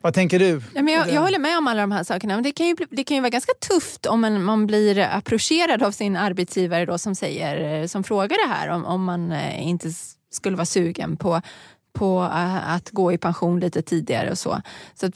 Vad 0.00 0.14
tänker 0.14 0.38
du? 0.38 0.62
Ja, 0.74 0.82
men 0.82 0.94
jag, 0.94 1.10
jag 1.10 1.20
håller 1.20 1.38
med 1.38 1.58
om 1.58 1.66
alla 1.66 1.80
de 1.80 1.92
här 1.92 2.04
sakerna. 2.04 2.34
Men 2.34 2.42
det, 2.42 2.52
kan 2.52 2.66
ju, 2.66 2.76
det 2.90 3.04
kan 3.04 3.14
ju 3.16 3.20
vara 3.20 3.30
ganska 3.30 3.52
tufft 3.68 4.06
om 4.06 4.20
man, 4.20 4.44
man 4.44 4.66
blir 4.66 4.98
approcherad 4.98 5.82
av 5.82 5.92
sin 5.92 6.16
arbetsgivare 6.16 6.86
då 6.86 6.98
som, 6.98 7.14
säger, 7.14 7.86
som 7.86 8.04
frågar 8.04 8.46
det 8.48 8.54
här. 8.54 8.68
Om, 8.68 8.84
om 8.84 9.04
man 9.04 9.32
eh, 9.32 9.68
inte 9.68 9.92
skulle 10.30 10.56
vara 10.56 10.66
sugen 10.66 11.16
på, 11.16 11.40
på 11.92 12.22
eh, 12.22 12.74
att 12.74 12.90
gå 12.90 13.12
i 13.12 13.18
pension 13.18 13.60
lite 13.60 13.82
tidigare 13.82 14.30
och 14.30 14.38
så. 14.38 14.62
så 14.94 15.06
att 15.06 15.14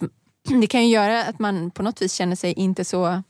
det 0.60 0.66
kan 0.66 0.82
ju 0.82 0.94
göra 0.94 1.24
att 1.24 1.38
man 1.38 1.70
på 1.70 1.82
något 1.82 2.02
vis 2.02 2.14
känner 2.14 2.36
sig 2.36 2.52
inte 2.52 2.84
så 2.84 3.22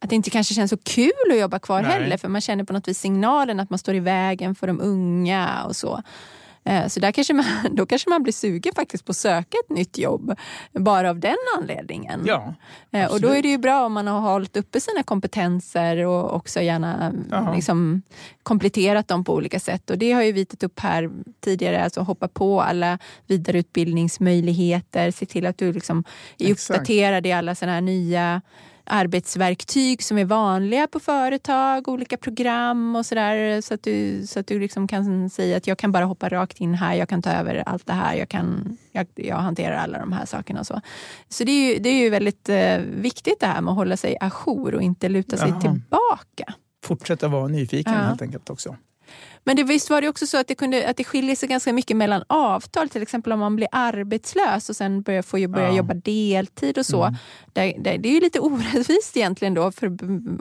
att 0.00 0.10
det 0.10 0.16
inte 0.16 0.30
kanske 0.30 0.54
känns 0.54 0.70
så 0.70 0.76
kul 0.76 1.30
att 1.30 1.38
jobba 1.38 1.58
kvar 1.58 1.82
Nej. 1.82 1.90
heller 1.90 2.16
för 2.16 2.28
man 2.28 2.40
känner 2.40 2.64
på 2.64 2.72
något 2.72 2.88
vis 2.88 2.98
signalen 2.98 3.60
att 3.60 3.70
man 3.70 3.78
står 3.78 3.94
i 3.94 4.00
vägen 4.00 4.54
för 4.54 4.66
de 4.66 4.80
unga 4.80 5.64
och 5.64 5.76
så. 5.76 6.02
Eh, 6.64 6.86
så 6.86 7.00
där 7.00 7.12
kanske 7.12 7.34
man, 7.34 7.44
då 7.70 7.86
kanske 7.86 8.10
man 8.10 8.22
blir 8.22 8.32
sugen 8.32 8.74
faktiskt 8.74 9.04
på 9.04 9.10
att 9.10 9.16
söka 9.16 9.56
ett 9.64 9.76
nytt 9.76 9.98
jobb 9.98 10.34
bara 10.72 11.10
av 11.10 11.18
den 11.18 11.36
anledningen. 11.58 12.24
Ja, 12.26 12.54
absolut. 12.90 13.10
Eh, 13.10 13.14
och 13.14 13.20
då 13.20 13.28
är 13.28 13.42
det 13.42 13.48
ju 13.48 13.58
bra 13.58 13.86
om 13.86 13.92
man 13.92 14.06
har 14.06 14.20
hållit 14.20 14.56
uppe 14.56 14.80
sina 14.80 15.02
kompetenser 15.02 15.96
och 15.96 16.34
också 16.34 16.60
gärna 16.60 17.12
liksom, 17.54 18.02
kompletterat 18.42 19.08
dem 19.08 19.24
på 19.24 19.34
olika 19.34 19.60
sätt. 19.60 19.90
Och 19.90 19.98
det 19.98 20.12
har 20.12 20.22
ju 20.22 20.32
vi 20.32 20.44
tagit 20.44 20.62
upp 20.62 20.80
här 20.80 21.10
tidigare, 21.40 21.84
alltså 21.84 22.00
hoppa 22.00 22.28
på 22.28 22.62
alla 22.62 22.98
vidareutbildningsmöjligheter, 23.26 25.10
se 25.10 25.26
till 25.26 25.46
att 25.46 25.58
du 25.58 25.72
liksom 25.72 26.04
är 26.38 26.52
uppdaterad 26.52 27.26
i 27.26 27.32
alla 27.32 27.54
sådana 27.54 27.74
här 27.74 27.80
nya 27.80 28.42
arbetsverktyg 28.84 30.02
som 30.02 30.18
är 30.18 30.24
vanliga 30.24 30.86
på 30.86 31.00
företag, 31.00 31.88
olika 31.88 32.16
program 32.16 32.96
och 32.96 33.06
sådär. 33.06 33.60
Så 33.60 33.74
att 33.74 33.82
du, 33.82 34.26
så 34.26 34.40
att 34.40 34.46
du 34.46 34.58
liksom 34.60 34.88
kan 34.88 35.30
säga 35.30 35.56
att 35.56 35.66
jag 35.66 35.78
kan 35.78 35.92
bara 35.92 36.04
hoppa 36.04 36.28
rakt 36.28 36.60
in 36.60 36.74
här, 36.74 36.94
jag 36.94 37.08
kan 37.08 37.22
ta 37.22 37.30
över 37.30 37.62
allt 37.66 37.86
det 37.86 37.92
här, 37.92 38.14
jag, 38.14 38.28
kan, 38.28 38.78
jag, 38.92 39.06
jag 39.14 39.36
hanterar 39.36 39.76
alla 39.76 39.98
de 39.98 40.12
här 40.12 40.26
sakerna. 40.26 40.60
Och 40.60 40.66
så 40.66 40.80
så 41.28 41.44
det 41.44 41.52
är 41.52 41.72
ju, 41.72 41.78
det 41.78 41.88
är 41.88 41.98
ju 41.98 42.10
väldigt 42.10 42.48
eh, 42.48 42.78
viktigt 42.78 43.40
det 43.40 43.46
här 43.46 43.60
med 43.60 43.70
att 43.70 43.76
hålla 43.76 43.96
sig 43.96 44.16
ajour 44.20 44.74
och 44.74 44.82
inte 44.82 45.08
luta 45.08 45.36
sig 45.36 45.48
Jaha. 45.48 45.60
tillbaka. 45.60 46.54
Fortsätta 46.84 47.28
vara 47.28 47.48
nyfiken 47.48 47.92
ja. 47.92 48.00
helt 48.00 48.22
enkelt 48.22 48.50
också. 48.50 48.76
Men 49.44 49.56
det, 49.56 49.62
visst 49.62 49.90
var 49.90 50.00
det 50.00 50.08
också 50.08 50.26
så 50.26 50.36
att 50.36 50.48
det, 50.48 50.54
kunde, 50.54 50.90
att 50.90 50.96
det 50.96 51.04
skiljer 51.04 51.36
sig 51.36 51.48
ganska 51.48 51.72
mycket 51.72 51.96
mellan 51.96 52.24
avtal. 52.26 52.88
Till 52.88 53.02
exempel 53.02 53.32
om 53.32 53.40
man 53.40 53.56
blir 53.56 53.68
arbetslös 53.72 54.68
och 54.68 54.76
sen 54.76 55.02
börjar, 55.02 55.22
får 55.22 55.48
börja 55.48 55.68
ja. 55.68 55.76
jobba 55.76 55.94
deltid 55.94 56.78
och 56.78 56.86
så. 56.86 57.02
Mm. 57.02 57.14
Det, 57.52 57.76
det, 57.78 57.96
det, 57.96 58.08
är 58.08 58.12
ju 58.12 58.20
lite 58.20 58.40
orättvist 58.40 59.16
egentligen 59.16 59.54
då. 59.54 59.72
För 59.72 59.86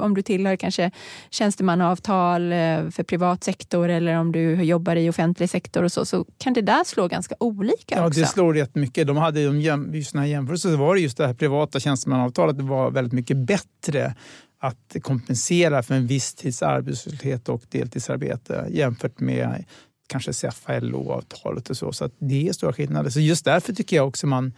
om 0.02 0.14
du 0.16 0.22
tillhör 0.22 0.56
kanske 0.56 0.92
tjänstemannaavtal 1.30 2.52
eh, 2.52 2.58
för 2.90 3.04
privat 3.04 3.44
sektor 3.44 3.90
eller 3.90 4.16
om 4.16 4.32
du 4.32 4.64
jobbar 4.64 4.96
i 4.96 5.10
offentlig 5.10 5.50
sektor 5.50 5.84
och 5.84 5.92
så, 5.92 6.06
så 6.06 6.26
kan 6.38 6.54
det 6.54 6.62
där 6.62 6.84
slå 6.84 7.08
ganska 7.08 7.36
olika 7.40 7.96
ja, 7.96 8.08
också. 8.08 8.20
det 8.20 8.28
slår 8.28 8.54
rätt 8.54 8.76
mycket. 8.76 9.08
De 9.08 9.18
hade 9.18 9.42
ju 9.42 9.62
just 9.94 10.14
när 10.14 10.26
jämförelser 10.26 10.70
så 10.70 10.78
var 10.78 10.96
det 10.96 11.02
just 11.02 11.18
det 11.18 11.28
här 11.28 11.34
privata 11.34 11.80
tjänstemannaavtalet 11.80 12.58
det 12.58 12.64
var 12.64 12.92
väldigt 12.92 13.14
mycket 13.14 13.38
bättre 13.38 14.16
att 14.64 14.96
kompensera 15.02 15.84
för 15.84 15.96
en 15.96 16.08
viss 16.08 16.34
tids 16.34 16.64
arbetslöshet 16.64 17.50
och 17.50 17.62
deltidsarbete 17.70 18.68
jämfört 18.70 19.20
med 19.20 19.66
kanske 20.08 20.34
CEFA, 20.34 20.80
LO-avtalet 20.80 21.70
och 21.70 21.78
så. 21.78 21.92
Så 21.92 22.10
det 22.20 22.48
är 22.48 22.54
stora 22.54 22.74
skillnader. 22.74 23.10
Så 23.10 23.20
just 23.20 23.46
därför 23.46 23.74
tycker 23.74 23.96
jag 23.96 24.08
också 24.08 24.28
man 24.28 24.54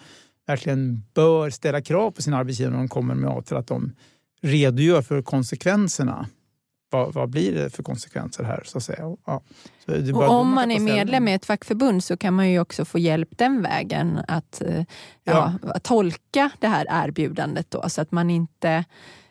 verkligen 0.48 1.04
bör 1.14 1.50
ställa 1.50 1.82
krav 1.82 2.12
på 2.12 2.22
sina 2.22 2.38
arbetsgivare 2.38 2.72
när 2.72 2.80
de 2.80 2.88
kommer 2.88 3.16
med 3.16 3.30
avtal 3.30 3.58
att 3.58 3.68
de 3.68 3.92
redogör 4.42 5.02
för 5.02 5.22
konsekvenserna. 5.22 6.28
Vad, 6.90 7.14
vad 7.14 7.30
blir 7.30 7.54
det 7.54 7.70
för 7.70 7.84
konsekvenser 7.84 8.44
här? 8.44 8.64
så 8.66 8.78
att 8.78 8.84
säga? 8.84 9.18
Ja. 9.26 9.42
Så 9.86 10.16
och 10.16 10.30
om 10.30 10.56
man 10.56 10.72
är 10.72 10.80
medlem 10.80 11.28
i 11.28 11.34
ett 11.34 11.46
fackförbund 11.46 12.04
så 12.04 12.18
kan 12.18 12.34
man 12.34 12.50
ju 12.50 12.60
också 12.60 12.86
få 12.86 13.00
hjälp 13.00 13.30
den 13.38 13.62
vägen 13.62 14.20
att, 14.28 14.62
eh, 14.62 14.84
ja, 15.24 15.54
ja. 15.62 15.80
tolka 15.80 16.50
det 16.60 16.68
här 16.68 16.86
erbjudandet 16.90 17.72
då, 17.72 17.90
så 17.90 18.02
att 18.02 18.12
man 18.12 18.30
inte 18.30 18.86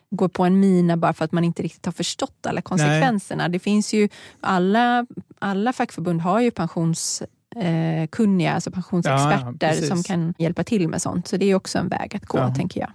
går 0.09 0.27
på 0.27 0.43
en 0.43 0.59
mina 0.59 0.97
bara 0.97 1.13
för 1.13 1.25
att 1.25 1.31
man 1.31 1.43
inte 1.43 1.63
riktigt 1.63 1.85
har 1.85 1.93
förstått 1.93 2.45
alla 2.47 2.61
konsekvenserna. 2.61 3.43
Nej. 3.43 3.51
Det 3.51 3.59
finns 3.59 3.93
ju, 3.93 4.09
alla, 4.41 5.05
alla 5.39 5.73
fackförbund 5.73 6.21
har 6.21 6.39
ju 6.39 6.51
pensionskunniga, 6.51 8.49
eh, 8.49 8.55
alltså 8.55 8.71
pensionsexperter 8.71 9.67
ja, 9.67 9.73
ja, 9.73 9.87
som 9.87 10.03
kan 10.03 10.33
hjälpa 10.37 10.63
till 10.63 10.87
med 10.87 11.01
sånt. 11.01 11.27
Så 11.27 11.37
det 11.37 11.45
är 11.45 11.55
också 11.55 11.79
en 11.79 11.87
väg 11.87 12.15
att 12.15 12.25
gå, 12.25 12.37
ja. 12.37 12.55
tänker 12.55 12.79
jag. 12.79 12.89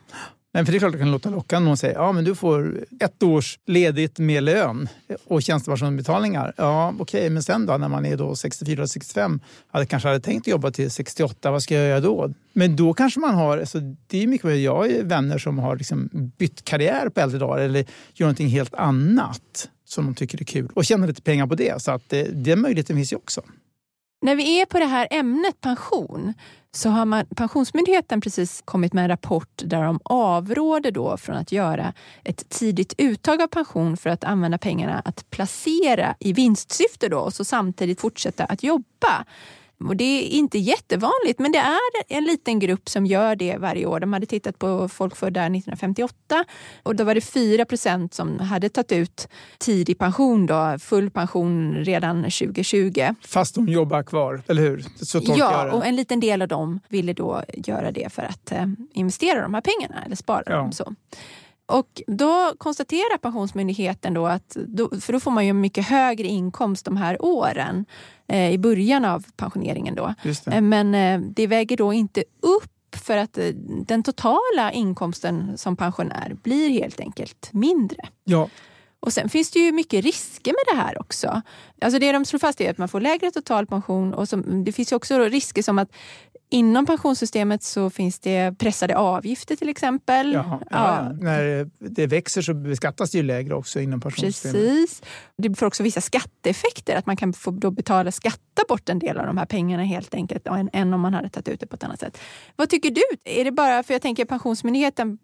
Nej, 0.53 0.65
för 0.65 0.73
det 0.73 0.79
är 0.79 0.79
klart 0.79 0.93
det 0.93 0.99
kan 0.99 1.11
låta 1.11 1.31
lockande 1.31 1.65
om 1.65 1.69
man 1.69 1.77
säger 1.77 1.95
ja, 1.95 2.13
du 2.13 2.35
får 2.35 2.85
ett 3.01 3.23
års 3.23 3.59
ledigt 3.67 4.19
med 4.19 4.43
lön 4.43 4.89
och 5.25 5.43
tjänstepensionsbetalningar. 5.43 6.55
Ja, 6.57 6.95
okej, 6.99 7.03
okay, 7.03 7.31
men 7.31 7.43
sen 7.43 7.67
då 7.67 7.77
när 7.77 7.89
man 7.89 8.07
är 8.07 8.17
då 8.17 8.33
64-65, 8.33 9.41
hade 9.69 9.87
kanske 9.87 10.09
hade 10.09 10.21
tänkt 10.21 10.47
jobba 10.47 10.71
till 10.71 10.91
68, 10.91 11.51
vad 11.51 11.63
ska 11.63 11.75
jag 11.75 11.89
göra 11.89 12.01
då? 12.01 12.35
Men 12.53 12.77
då 12.77 12.95
kanske 12.95 13.21
man 13.21 13.35
har, 13.35 13.59
alltså, 13.59 13.81
det 14.07 14.23
är 14.23 14.27
mycket, 14.27 14.59
jag 14.59 14.77
har 14.77 15.03
vänner 15.03 15.39
som 15.39 15.59
har 15.59 15.77
liksom 15.77 16.09
bytt 16.13 16.65
karriär 16.65 17.09
på 17.09 17.21
äldre 17.21 17.39
dagar 17.39 17.63
eller 17.63 17.85
gör 18.15 18.27
någonting 18.27 18.49
helt 18.49 18.75
annat 18.75 19.69
som 19.85 20.05
de 20.05 20.15
tycker 20.15 20.41
är 20.41 20.45
kul 20.45 20.69
och 20.75 20.85
tjänar 20.85 21.07
lite 21.07 21.23
pengar 21.23 21.47
på 21.47 21.55
det. 21.55 21.83
Så 21.83 21.91
att 21.91 22.13
eh, 22.13 22.23
den 22.23 22.61
möjligheten 22.61 22.97
finns 22.97 23.13
ju 23.13 23.17
också. 23.17 23.43
När 24.23 24.35
vi 24.35 24.61
är 24.61 24.67
på 24.67 24.79
det 24.79 24.87
här 24.87 25.09
ämnet 25.11 25.61
pension 25.61 26.35
så 26.73 26.89
har 26.89 27.05
man, 27.05 27.27
Pensionsmyndigheten 27.37 28.21
precis 28.21 28.63
kommit 28.65 28.93
med 28.93 29.03
en 29.03 29.09
rapport 29.09 29.63
där 29.65 29.83
de 29.83 30.01
avråder 30.05 30.91
då 30.91 31.17
från 31.17 31.37
att 31.37 31.53
göra 31.53 31.93
ett 32.25 32.49
tidigt 32.49 32.95
uttag 32.99 33.43
av 33.43 33.47
pension 33.47 33.97
för 33.97 34.11
att 34.11 34.25
använda 34.25 34.59
pengarna 34.59 35.03
att 35.05 35.31
placera 35.31 36.15
i 36.21 36.33
vinstsyfte 36.33 37.09
då, 37.09 37.19
och 37.19 37.35
så 37.35 37.45
samtidigt 37.45 38.01
fortsätta 38.01 38.45
att 38.45 38.63
jobba. 38.63 39.25
Och 39.85 39.97
det 39.97 40.05
är 40.05 40.29
inte 40.29 40.59
jättevanligt, 40.59 41.39
men 41.39 41.53
det 41.53 41.59
är 41.59 41.79
en 42.09 42.25
liten 42.25 42.59
grupp 42.59 42.89
som 42.89 43.07
gör 43.07 43.37
det 43.37 43.57
varje 43.57 43.87
år. 43.87 44.01
De 44.01 44.13
hade 44.13 44.27
tittat 44.27 44.59
på 44.59 44.89
folk 44.89 45.17
födda 45.17 45.41
1958 45.41 46.45
och 46.83 46.97
då 46.97 47.05
var 47.05 47.15
det 47.15 47.21
4 47.21 47.65
procent 47.65 48.15
som 48.15 48.39
hade 48.39 48.69
tagit 48.69 48.93
ut 48.93 49.29
tidig 49.59 49.99
pension, 49.99 50.47
då, 50.47 50.77
full 50.81 51.11
pension 51.11 51.75
redan 51.75 52.23
2020. 52.23 53.15
Fast 53.27 53.55
de 53.55 53.69
jobbar 53.69 54.03
kvar, 54.03 54.43
eller 54.49 54.63
hur? 54.63 54.85
Så 55.05 55.21
ja, 55.23 55.73
och 55.73 55.87
en 55.87 55.97
liten 55.97 56.21
del 56.21 56.43
av 56.43 56.49
dem 56.49 56.81
ville 56.89 57.13
då 57.13 57.43
göra 57.55 57.93
det 57.93 58.13
för 58.13 58.23
att 58.23 58.53
eh, 58.53 58.67
investera 58.93 59.43
de 59.43 59.55
här 59.55 59.61
pengarna 59.61 60.05
eller 60.05 60.17
spara 60.17 60.43
ja. 60.47 60.57
dem. 60.57 60.73
Så. 60.73 60.95
Och 61.71 62.03
då 62.07 62.55
konstaterar 62.59 63.19
Pensionsmyndigheten 63.19 64.15
då 64.15 64.27
att, 64.27 64.57
då, 64.67 65.01
för 65.01 65.13
då 65.13 65.21
får 65.21 65.31
man 65.31 65.47
ju 65.47 65.53
mycket 65.53 65.87
högre 65.87 66.27
inkomst 66.27 66.85
de 66.85 66.97
här 66.97 67.25
åren 67.25 67.85
eh, 68.29 68.53
i 68.53 68.59
början 68.59 69.05
av 69.05 69.25
pensioneringen. 69.37 69.95
Då. 69.95 70.15
Eh, 70.47 70.61
men 70.61 70.95
eh, 70.95 71.21
det 71.21 71.47
väger 71.47 71.77
då 71.77 71.93
inte 71.93 72.25
upp 72.41 72.97
för 72.97 73.17
att 73.17 73.39
eh, 73.39 73.45
den 73.87 74.03
totala 74.03 74.73
inkomsten 74.73 75.59
som 75.59 75.77
pensionär 75.77 76.37
blir 76.43 76.71
helt 76.71 77.01
enkelt 77.01 77.49
mindre. 77.53 78.09
Ja. 78.25 78.49
Och 79.01 79.13
sen 79.13 79.29
finns 79.29 79.51
det 79.51 79.59
ju 79.59 79.73
mycket 79.73 80.05
risker 80.05 80.53
med 80.53 80.77
det 80.77 80.83
här 80.83 81.01
också. 81.01 81.43
Alltså 81.81 81.99
det 81.99 82.13
de 82.13 82.25
slår 82.25 82.39
fast 82.39 82.61
är 82.61 82.71
att 82.71 82.79
man 82.79 82.89
får 82.89 83.01
lägre 83.01 83.31
total 83.31 83.67
pension 83.67 84.15
och 84.15 84.29
som, 84.29 84.65
det 84.65 84.73
finns 84.73 84.93
också 84.93 85.19
risker 85.19 85.63
som 85.63 85.79
att 85.79 85.93
Inom 86.53 86.87
pensionssystemet 86.87 87.63
så 87.63 87.91
finns 87.91 88.19
det 88.19 88.59
pressade 88.59 88.97
avgifter 88.97 89.57
till 89.57 89.69
exempel. 89.69 90.33
Ja, 90.33 90.61
ja, 90.71 91.05
ja. 91.05 91.13
När 91.21 91.71
det 91.79 92.07
växer 92.07 92.43
så 92.43 92.55
beskattas 92.55 93.11
det 93.11 93.19
ju 93.19 93.25
lägre 93.25 93.55
också 93.55 93.81
inom 93.81 94.01
pensionssystemet. 94.01 94.57
Precis. 94.57 95.03
Det 95.37 95.55
får 95.55 95.67
också 95.67 95.83
vissa 95.83 96.01
skatteeffekter, 96.01 96.97
att 96.97 97.07
man 97.07 97.17
kan 97.17 97.33
få 97.33 97.51
då 97.51 97.71
betala 97.71 98.13
skatta 98.13 98.63
bort 98.69 98.89
en 98.89 98.99
del 98.99 99.19
av 99.19 99.27
de 99.27 99.39
här 99.39 99.47
pengarna 99.47 99.85
helt 99.85 100.15
enkelt, 100.15 100.47
än, 100.73 100.95
om 100.95 101.01
man 101.01 101.15
hade 101.15 101.29
tagit 101.29 101.49
ut 101.49 101.61
det 101.61 101.67
på 101.67 101.77
ett 101.77 101.85
annat 101.85 102.01
sätt. 102.01 102.19
Vad 102.57 102.69
tycker 102.69 102.91
du? 102.91 103.03
Är 103.25 103.45
det 103.45 103.53
bara, 103.53 103.83
för 103.83 103.95
jag 103.95 104.03
tänker 104.03 104.25
Pensionsmyndigheten, 104.25 105.19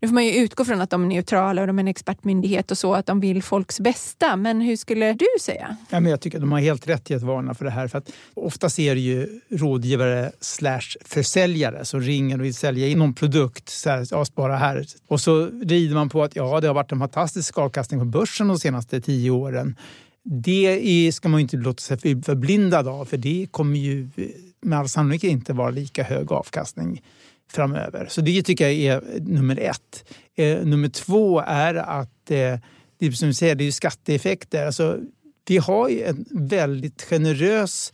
nu 0.00 0.08
får 0.08 0.14
man 0.14 0.24
ju 0.24 0.32
utgå 0.32 0.64
från 0.64 0.80
att 0.80 0.90
de 0.90 1.02
är 1.02 1.06
neutrala 1.06 1.60
och 1.60 1.66
de 1.66 1.78
är 1.78 1.82
en 1.82 1.88
expertmyndighet 1.88 2.70
och 2.70 2.78
så, 2.78 2.94
att 2.94 3.06
de 3.06 3.20
vill 3.20 3.42
folks 3.42 3.80
bästa. 3.80 4.36
Men 4.36 4.60
hur 4.60 4.76
skulle 4.76 5.12
du 5.12 5.26
säga? 5.40 5.76
Ja, 5.90 6.00
men 6.00 6.10
jag 6.10 6.20
tycker 6.20 6.38
att 6.38 6.42
de 6.42 6.52
har 6.52 6.60
helt 6.60 6.88
rätt 6.88 7.10
i 7.10 7.14
att 7.14 7.22
varna 7.22 7.54
för 7.54 7.64
det 7.64 7.70
här. 7.70 7.88
För 7.88 7.98
att 7.98 8.12
ofta 8.34 8.70
ser 8.70 8.96
ju 8.96 9.40
rådgivare 9.50 10.32
slash 10.72 10.96
försäljare 11.04 11.84
som 11.84 12.00
ringer 12.00 12.38
och 12.38 12.44
vill 12.44 12.54
sälja 12.54 12.88
in 12.88 12.98
någon 12.98 13.14
produkt. 13.14 13.68
Så 13.68 13.90
här, 13.90 14.06
ja, 14.10 14.24
spara 14.24 14.56
här. 14.56 14.86
Och 15.06 15.20
så 15.20 15.46
rider 15.46 15.94
man 15.94 16.08
på 16.08 16.22
att 16.22 16.36
ja, 16.36 16.60
det 16.60 16.66
har 16.66 16.74
varit 16.74 16.92
en 16.92 16.98
fantastisk 16.98 17.58
avkastning 17.58 18.00
på 18.00 18.06
börsen 18.06 18.48
de 18.48 18.58
senaste 18.58 19.00
tio 19.00 19.30
åren. 19.30 19.76
Det 20.24 20.66
är, 20.66 21.12
ska 21.12 21.28
man 21.28 21.40
inte 21.40 21.56
låta 21.56 21.80
sig 21.80 22.22
förblindad 22.22 22.88
av 22.88 23.04
för 23.04 23.16
det 23.16 23.46
kommer 23.50 23.78
ju 23.78 24.10
eh, 24.16 24.26
med 24.62 24.78
all 24.78 24.88
sannolikhet 24.88 25.30
inte 25.30 25.52
vara 25.52 25.70
lika 25.70 26.02
hög 26.02 26.32
avkastning 26.32 27.02
framöver. 27.50 28.06
Så 28.10 28.20
det 28.20 28.42
tycker 28.42 28.68
jag 28.68 28.74
är 28.74 29.20
nummer 29.20 29.58
ett. 29.60 30.04
Eh, 30.36 30.64
nummer 30.64 30.88
två 30.88 31.40
är 31.46 31.74
att 31.74 32.30
eh, 32.30 32.58
det, 32.98 33.12
som 33.12 33.34
säger, 33.34 33.54
det 33.54 33.66
är 33.66 33.72
skatteeffekter. 33.72 34.66
Alltså, 34.66 34.98
vi 35.46 35.58
har 35.58 35.88
ju 35.88 36.02
en 36.02 36.24
väldigt 36.30 37.02
generös 37.02 37.92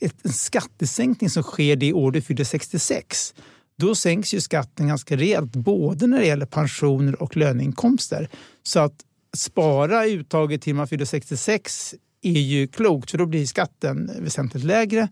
en 0.00 0.32
skattesänkning 0.32 1.30
som 1.30 1.42
sker 1.42 1.76
det 1.76 1.92
år 1.92 2.12
du 2.12 2.20
fyller 2.20 2.44
66. 2.44 3.34
Då 3.78 3.94
sänks 3.94 4.34
ju 4.34 4.40
skatten 4.40 4.88
ganska 4.88 5.16
rejält 5.16 5.52
både 5.52 6.06
när 6.06 6.18
det 6.18 6.26
gäller 6.26 6.46
pensioner 6.46 7.22
och 7.22 7.36
löneinkomster. 7.36 8.28
Så 8.62 8.80
att 8.80 9.04
spara 9.36 10.06
uttaget 10.06 10.62
till 10.62 10.74
man 10.74 10.88
fyller 10.88 11.04
66 11.04 11.94
är 12.22 12.40
ju 12.40 12.66
klokt 12.66 13.10
för 13.10 13.18
då 13.18 13.26
blir 13.26 13.46
skatten 13.46 14.10
väsentligt 14.18 14.64
lägre. 14.64 15.08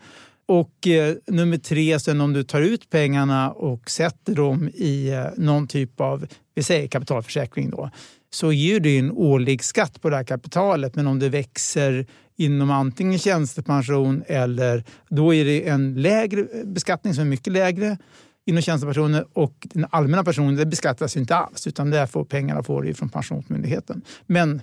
Och 0.47 0.87
eh, 0.87 1.15
nummer 1.27 1.59
tre, 1.59 2.01
sen 2.01 2.21
om 2.21 2.33
du 2.33 2.43
tar 2.45 2.61
ut 2.61 2.91
pengarna 2.91 3.51
och 3.51 3.91
sätter 3.91 4.35
dem 4.35 4.69
i 4.75 5.09
eh, 5.09 5.27
någon 5.37 5.69
typ 5.69 6.01
av 6.01 6.27
vi 6.55 6.63
säger 6.63 6.89
kapitalförsäkring 6.89 7.71
då, 7.71 7.91
så 8.31 8.53
ger 8.53 8.81
det 8.81 8.99
en 8.99 9.11
årlig 9.11 9.65
skatt 9.65 10.03
på 10.03 10.11
det 10.11 10.17
här 10.17 10.25
kapitalet. 10.25 10.95
Men 10.95 11.07
om 11.07 11.19
det 11.19 11.29
växer 11.29 12.07
inom 12.39 12.71
antingen 12.71 13.19
tjänstepension 13.19 14.25
eller 14.27 14.85
då 15.09 15.35
är 15.35 15.45
det 15.45 15.69
en 15.69 15.95
lägre 15.95 16.47
beskattning 16.65 17.15
som 17.15 17.23
är 17.23 17.29
mycket 17.29 17.53
lägre 17.53 17.99
inom 18.47 18.63
tjänstepensioner 18.63 19.27
och 19.33 19.55
den 19.61 19.87
allmänna 19.91 20.25
pensionen 20.25 20.57
det 20.57 20.67
beskattas 20.67 21.17
inte 21.17 21.37
alls 21.37 21.67
utan 21.67 21.91
där 21.91 22.07
får 22.07 22.25
pengarna 22.25 22.63
får 22.63 22.83
det 22.83 22.95
från 22.95 23.09
Pensionsmyndigheten. 23.09 24.03
Men 24.27 24.63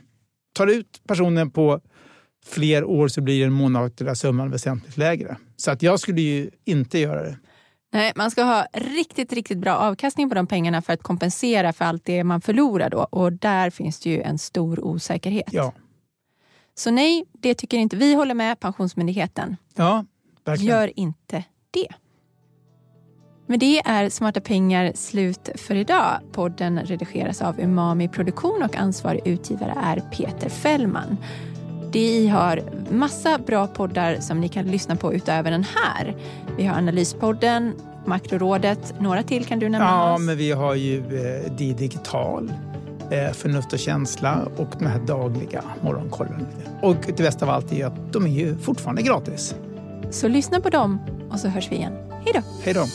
tar 0.53 0.65
du 0.65 0.73
ut 0.73 1.01
personen 1.07 1.51
på 1.51 1.81
fler 2.45 2.83
år 2.83 3.07
så 3.07 3.21
blir 3.21 3.43
den 3.43 3.53
månatliga 3.53 4.15
summan 4.15 4.51
väsentligt 4.51 4.97
lägre. 4.97 5.37
Så 5.55 5.71
att 5.71 5.81
jag 5.81 5.99
skulle 5.99 6.21
ju 6.21 6.49
inte 6.65 6.99
göra 6.99 7.23
det. 7.23 7.37
Nej, 7.93 8.13
man 8.15 8.31
ska 8.31 8.43
ha 8.43 8.65
riktigt, 8.73 9.33
riktigt 9.33 9.57
bra 9.57 9.75
avkastning 9.75 10.29
på 10.29 10.35
de 10.35 10.47
pengarna 10.47 10.81
för 10.81 10.93
att 10.93 11.03
kompensera 11.03 11.73
för 11.73 11.85
allt 11.85 12.05
det 12.05 12.23
man 12.23 12.41
förlorar 12.41 12.89
då. 12.89 12.97
Och 12.97 13.33
där 13.33 13.69
finns 13.69 13.99
det 13.99 14.09
ju 14.09 14.21
en 14.21 14.37
stor 14.37 14.79
osäkerhet. 14.79 15.49
Ja. 15.51 15.73
Så 16.75 16.91
nej, 16.91 17.25
det 17.31 17.53
tycker 17.53 17.77
inte 17.77 17.95
vi. 17.95 18.13
håller 18.13 18.33
med 18.35 18.59
Pensionsmyndigheten. 18.59 19.57
Ja, 19.75 20.05
verkligen. 20.45 20.75
Gör 20.75 20.99
inte 20.99 21.43
det. 21.71 21.87
Med 23.47 23.59
det 23.59 23.79
är 23.79 24.09
Smarta 24.09 24.41
pengar 24.41 24.91
slut 24.95 25.49
för 25.55 25.75
idag. 25.75 26.19
Podden 26.31 26.79
redigeras 26.79 27.41
av 27.41 27.59
Umami 27.59 28.07
Produktion 28.07 28.63
och 28.63 28.75
ansvarig 28.75 29.21
utgivare 29.25 29.77
är 29.83 29.99
Peter 29.99 30.49
Fällman. 30.49 31.17
DI 31.91 32.27
har 32.27 32.61
massa 32.91 33.37
bra 33.37 33.67
poddar 33.67 34.19
som 34.19 34.39
ni 34.41 34.49
kan 34.49 34.65
lyssna 34.65 34.95
på 34.95 35.13
utöver 35.13 35.51
den 35.51 35.65
här. 35.75 36.15
Vi 36.57 36.65
har 36.65 36.77
Analyspodden, 36.77 37.73
Makrorådet, 38.05 38.99
några 38.99 39.23
till 39.23 39.45
kan 39.45 39.59
du 39.59 39.69
nämna? 39.69 39.87
Ja, 39.87 40.17
men 40.17 40.37
vi 40.37 40.51
har 40.51 40.75
ju 40.75 40.97
eh, 40.97 41.51
DI 41.51 41.73
Digital 41.73 42.53
Förnuft 43.33 43.73
och 43.73 43.79
känsla 43.79 44.47
och 44.57 44.69
de 44.79 44.85
här 44.85 44.99
dagliga 44.99 45.63
morgonkollen. 45.81 46.47
Och 46.81 46.97
det 47.05 47.17
bästa 47.23 47.45
av 47.45 47.51
allt 47.51 47.71
är 47.71 47.85
att 47.85 48.13
de 48.13 48.25
är 48.25 48.29
ju 48.29 48.57
fortfarande 48.57 49.01
gratis. 49.01 49.55
Så 50.09 50.27
lyssna 50.27 50.61
på 50.61 50.69
dem 50.69 50.99
och 51.29 51.39
så 51.39 51.47
hörs 51.47 51.71
vi 51.71 51.75
igen. 51.75 51.93
Hej 52.11 52.33
då! 52.33 52.41
Hej 52.63 52.73
då! 52.73 52.85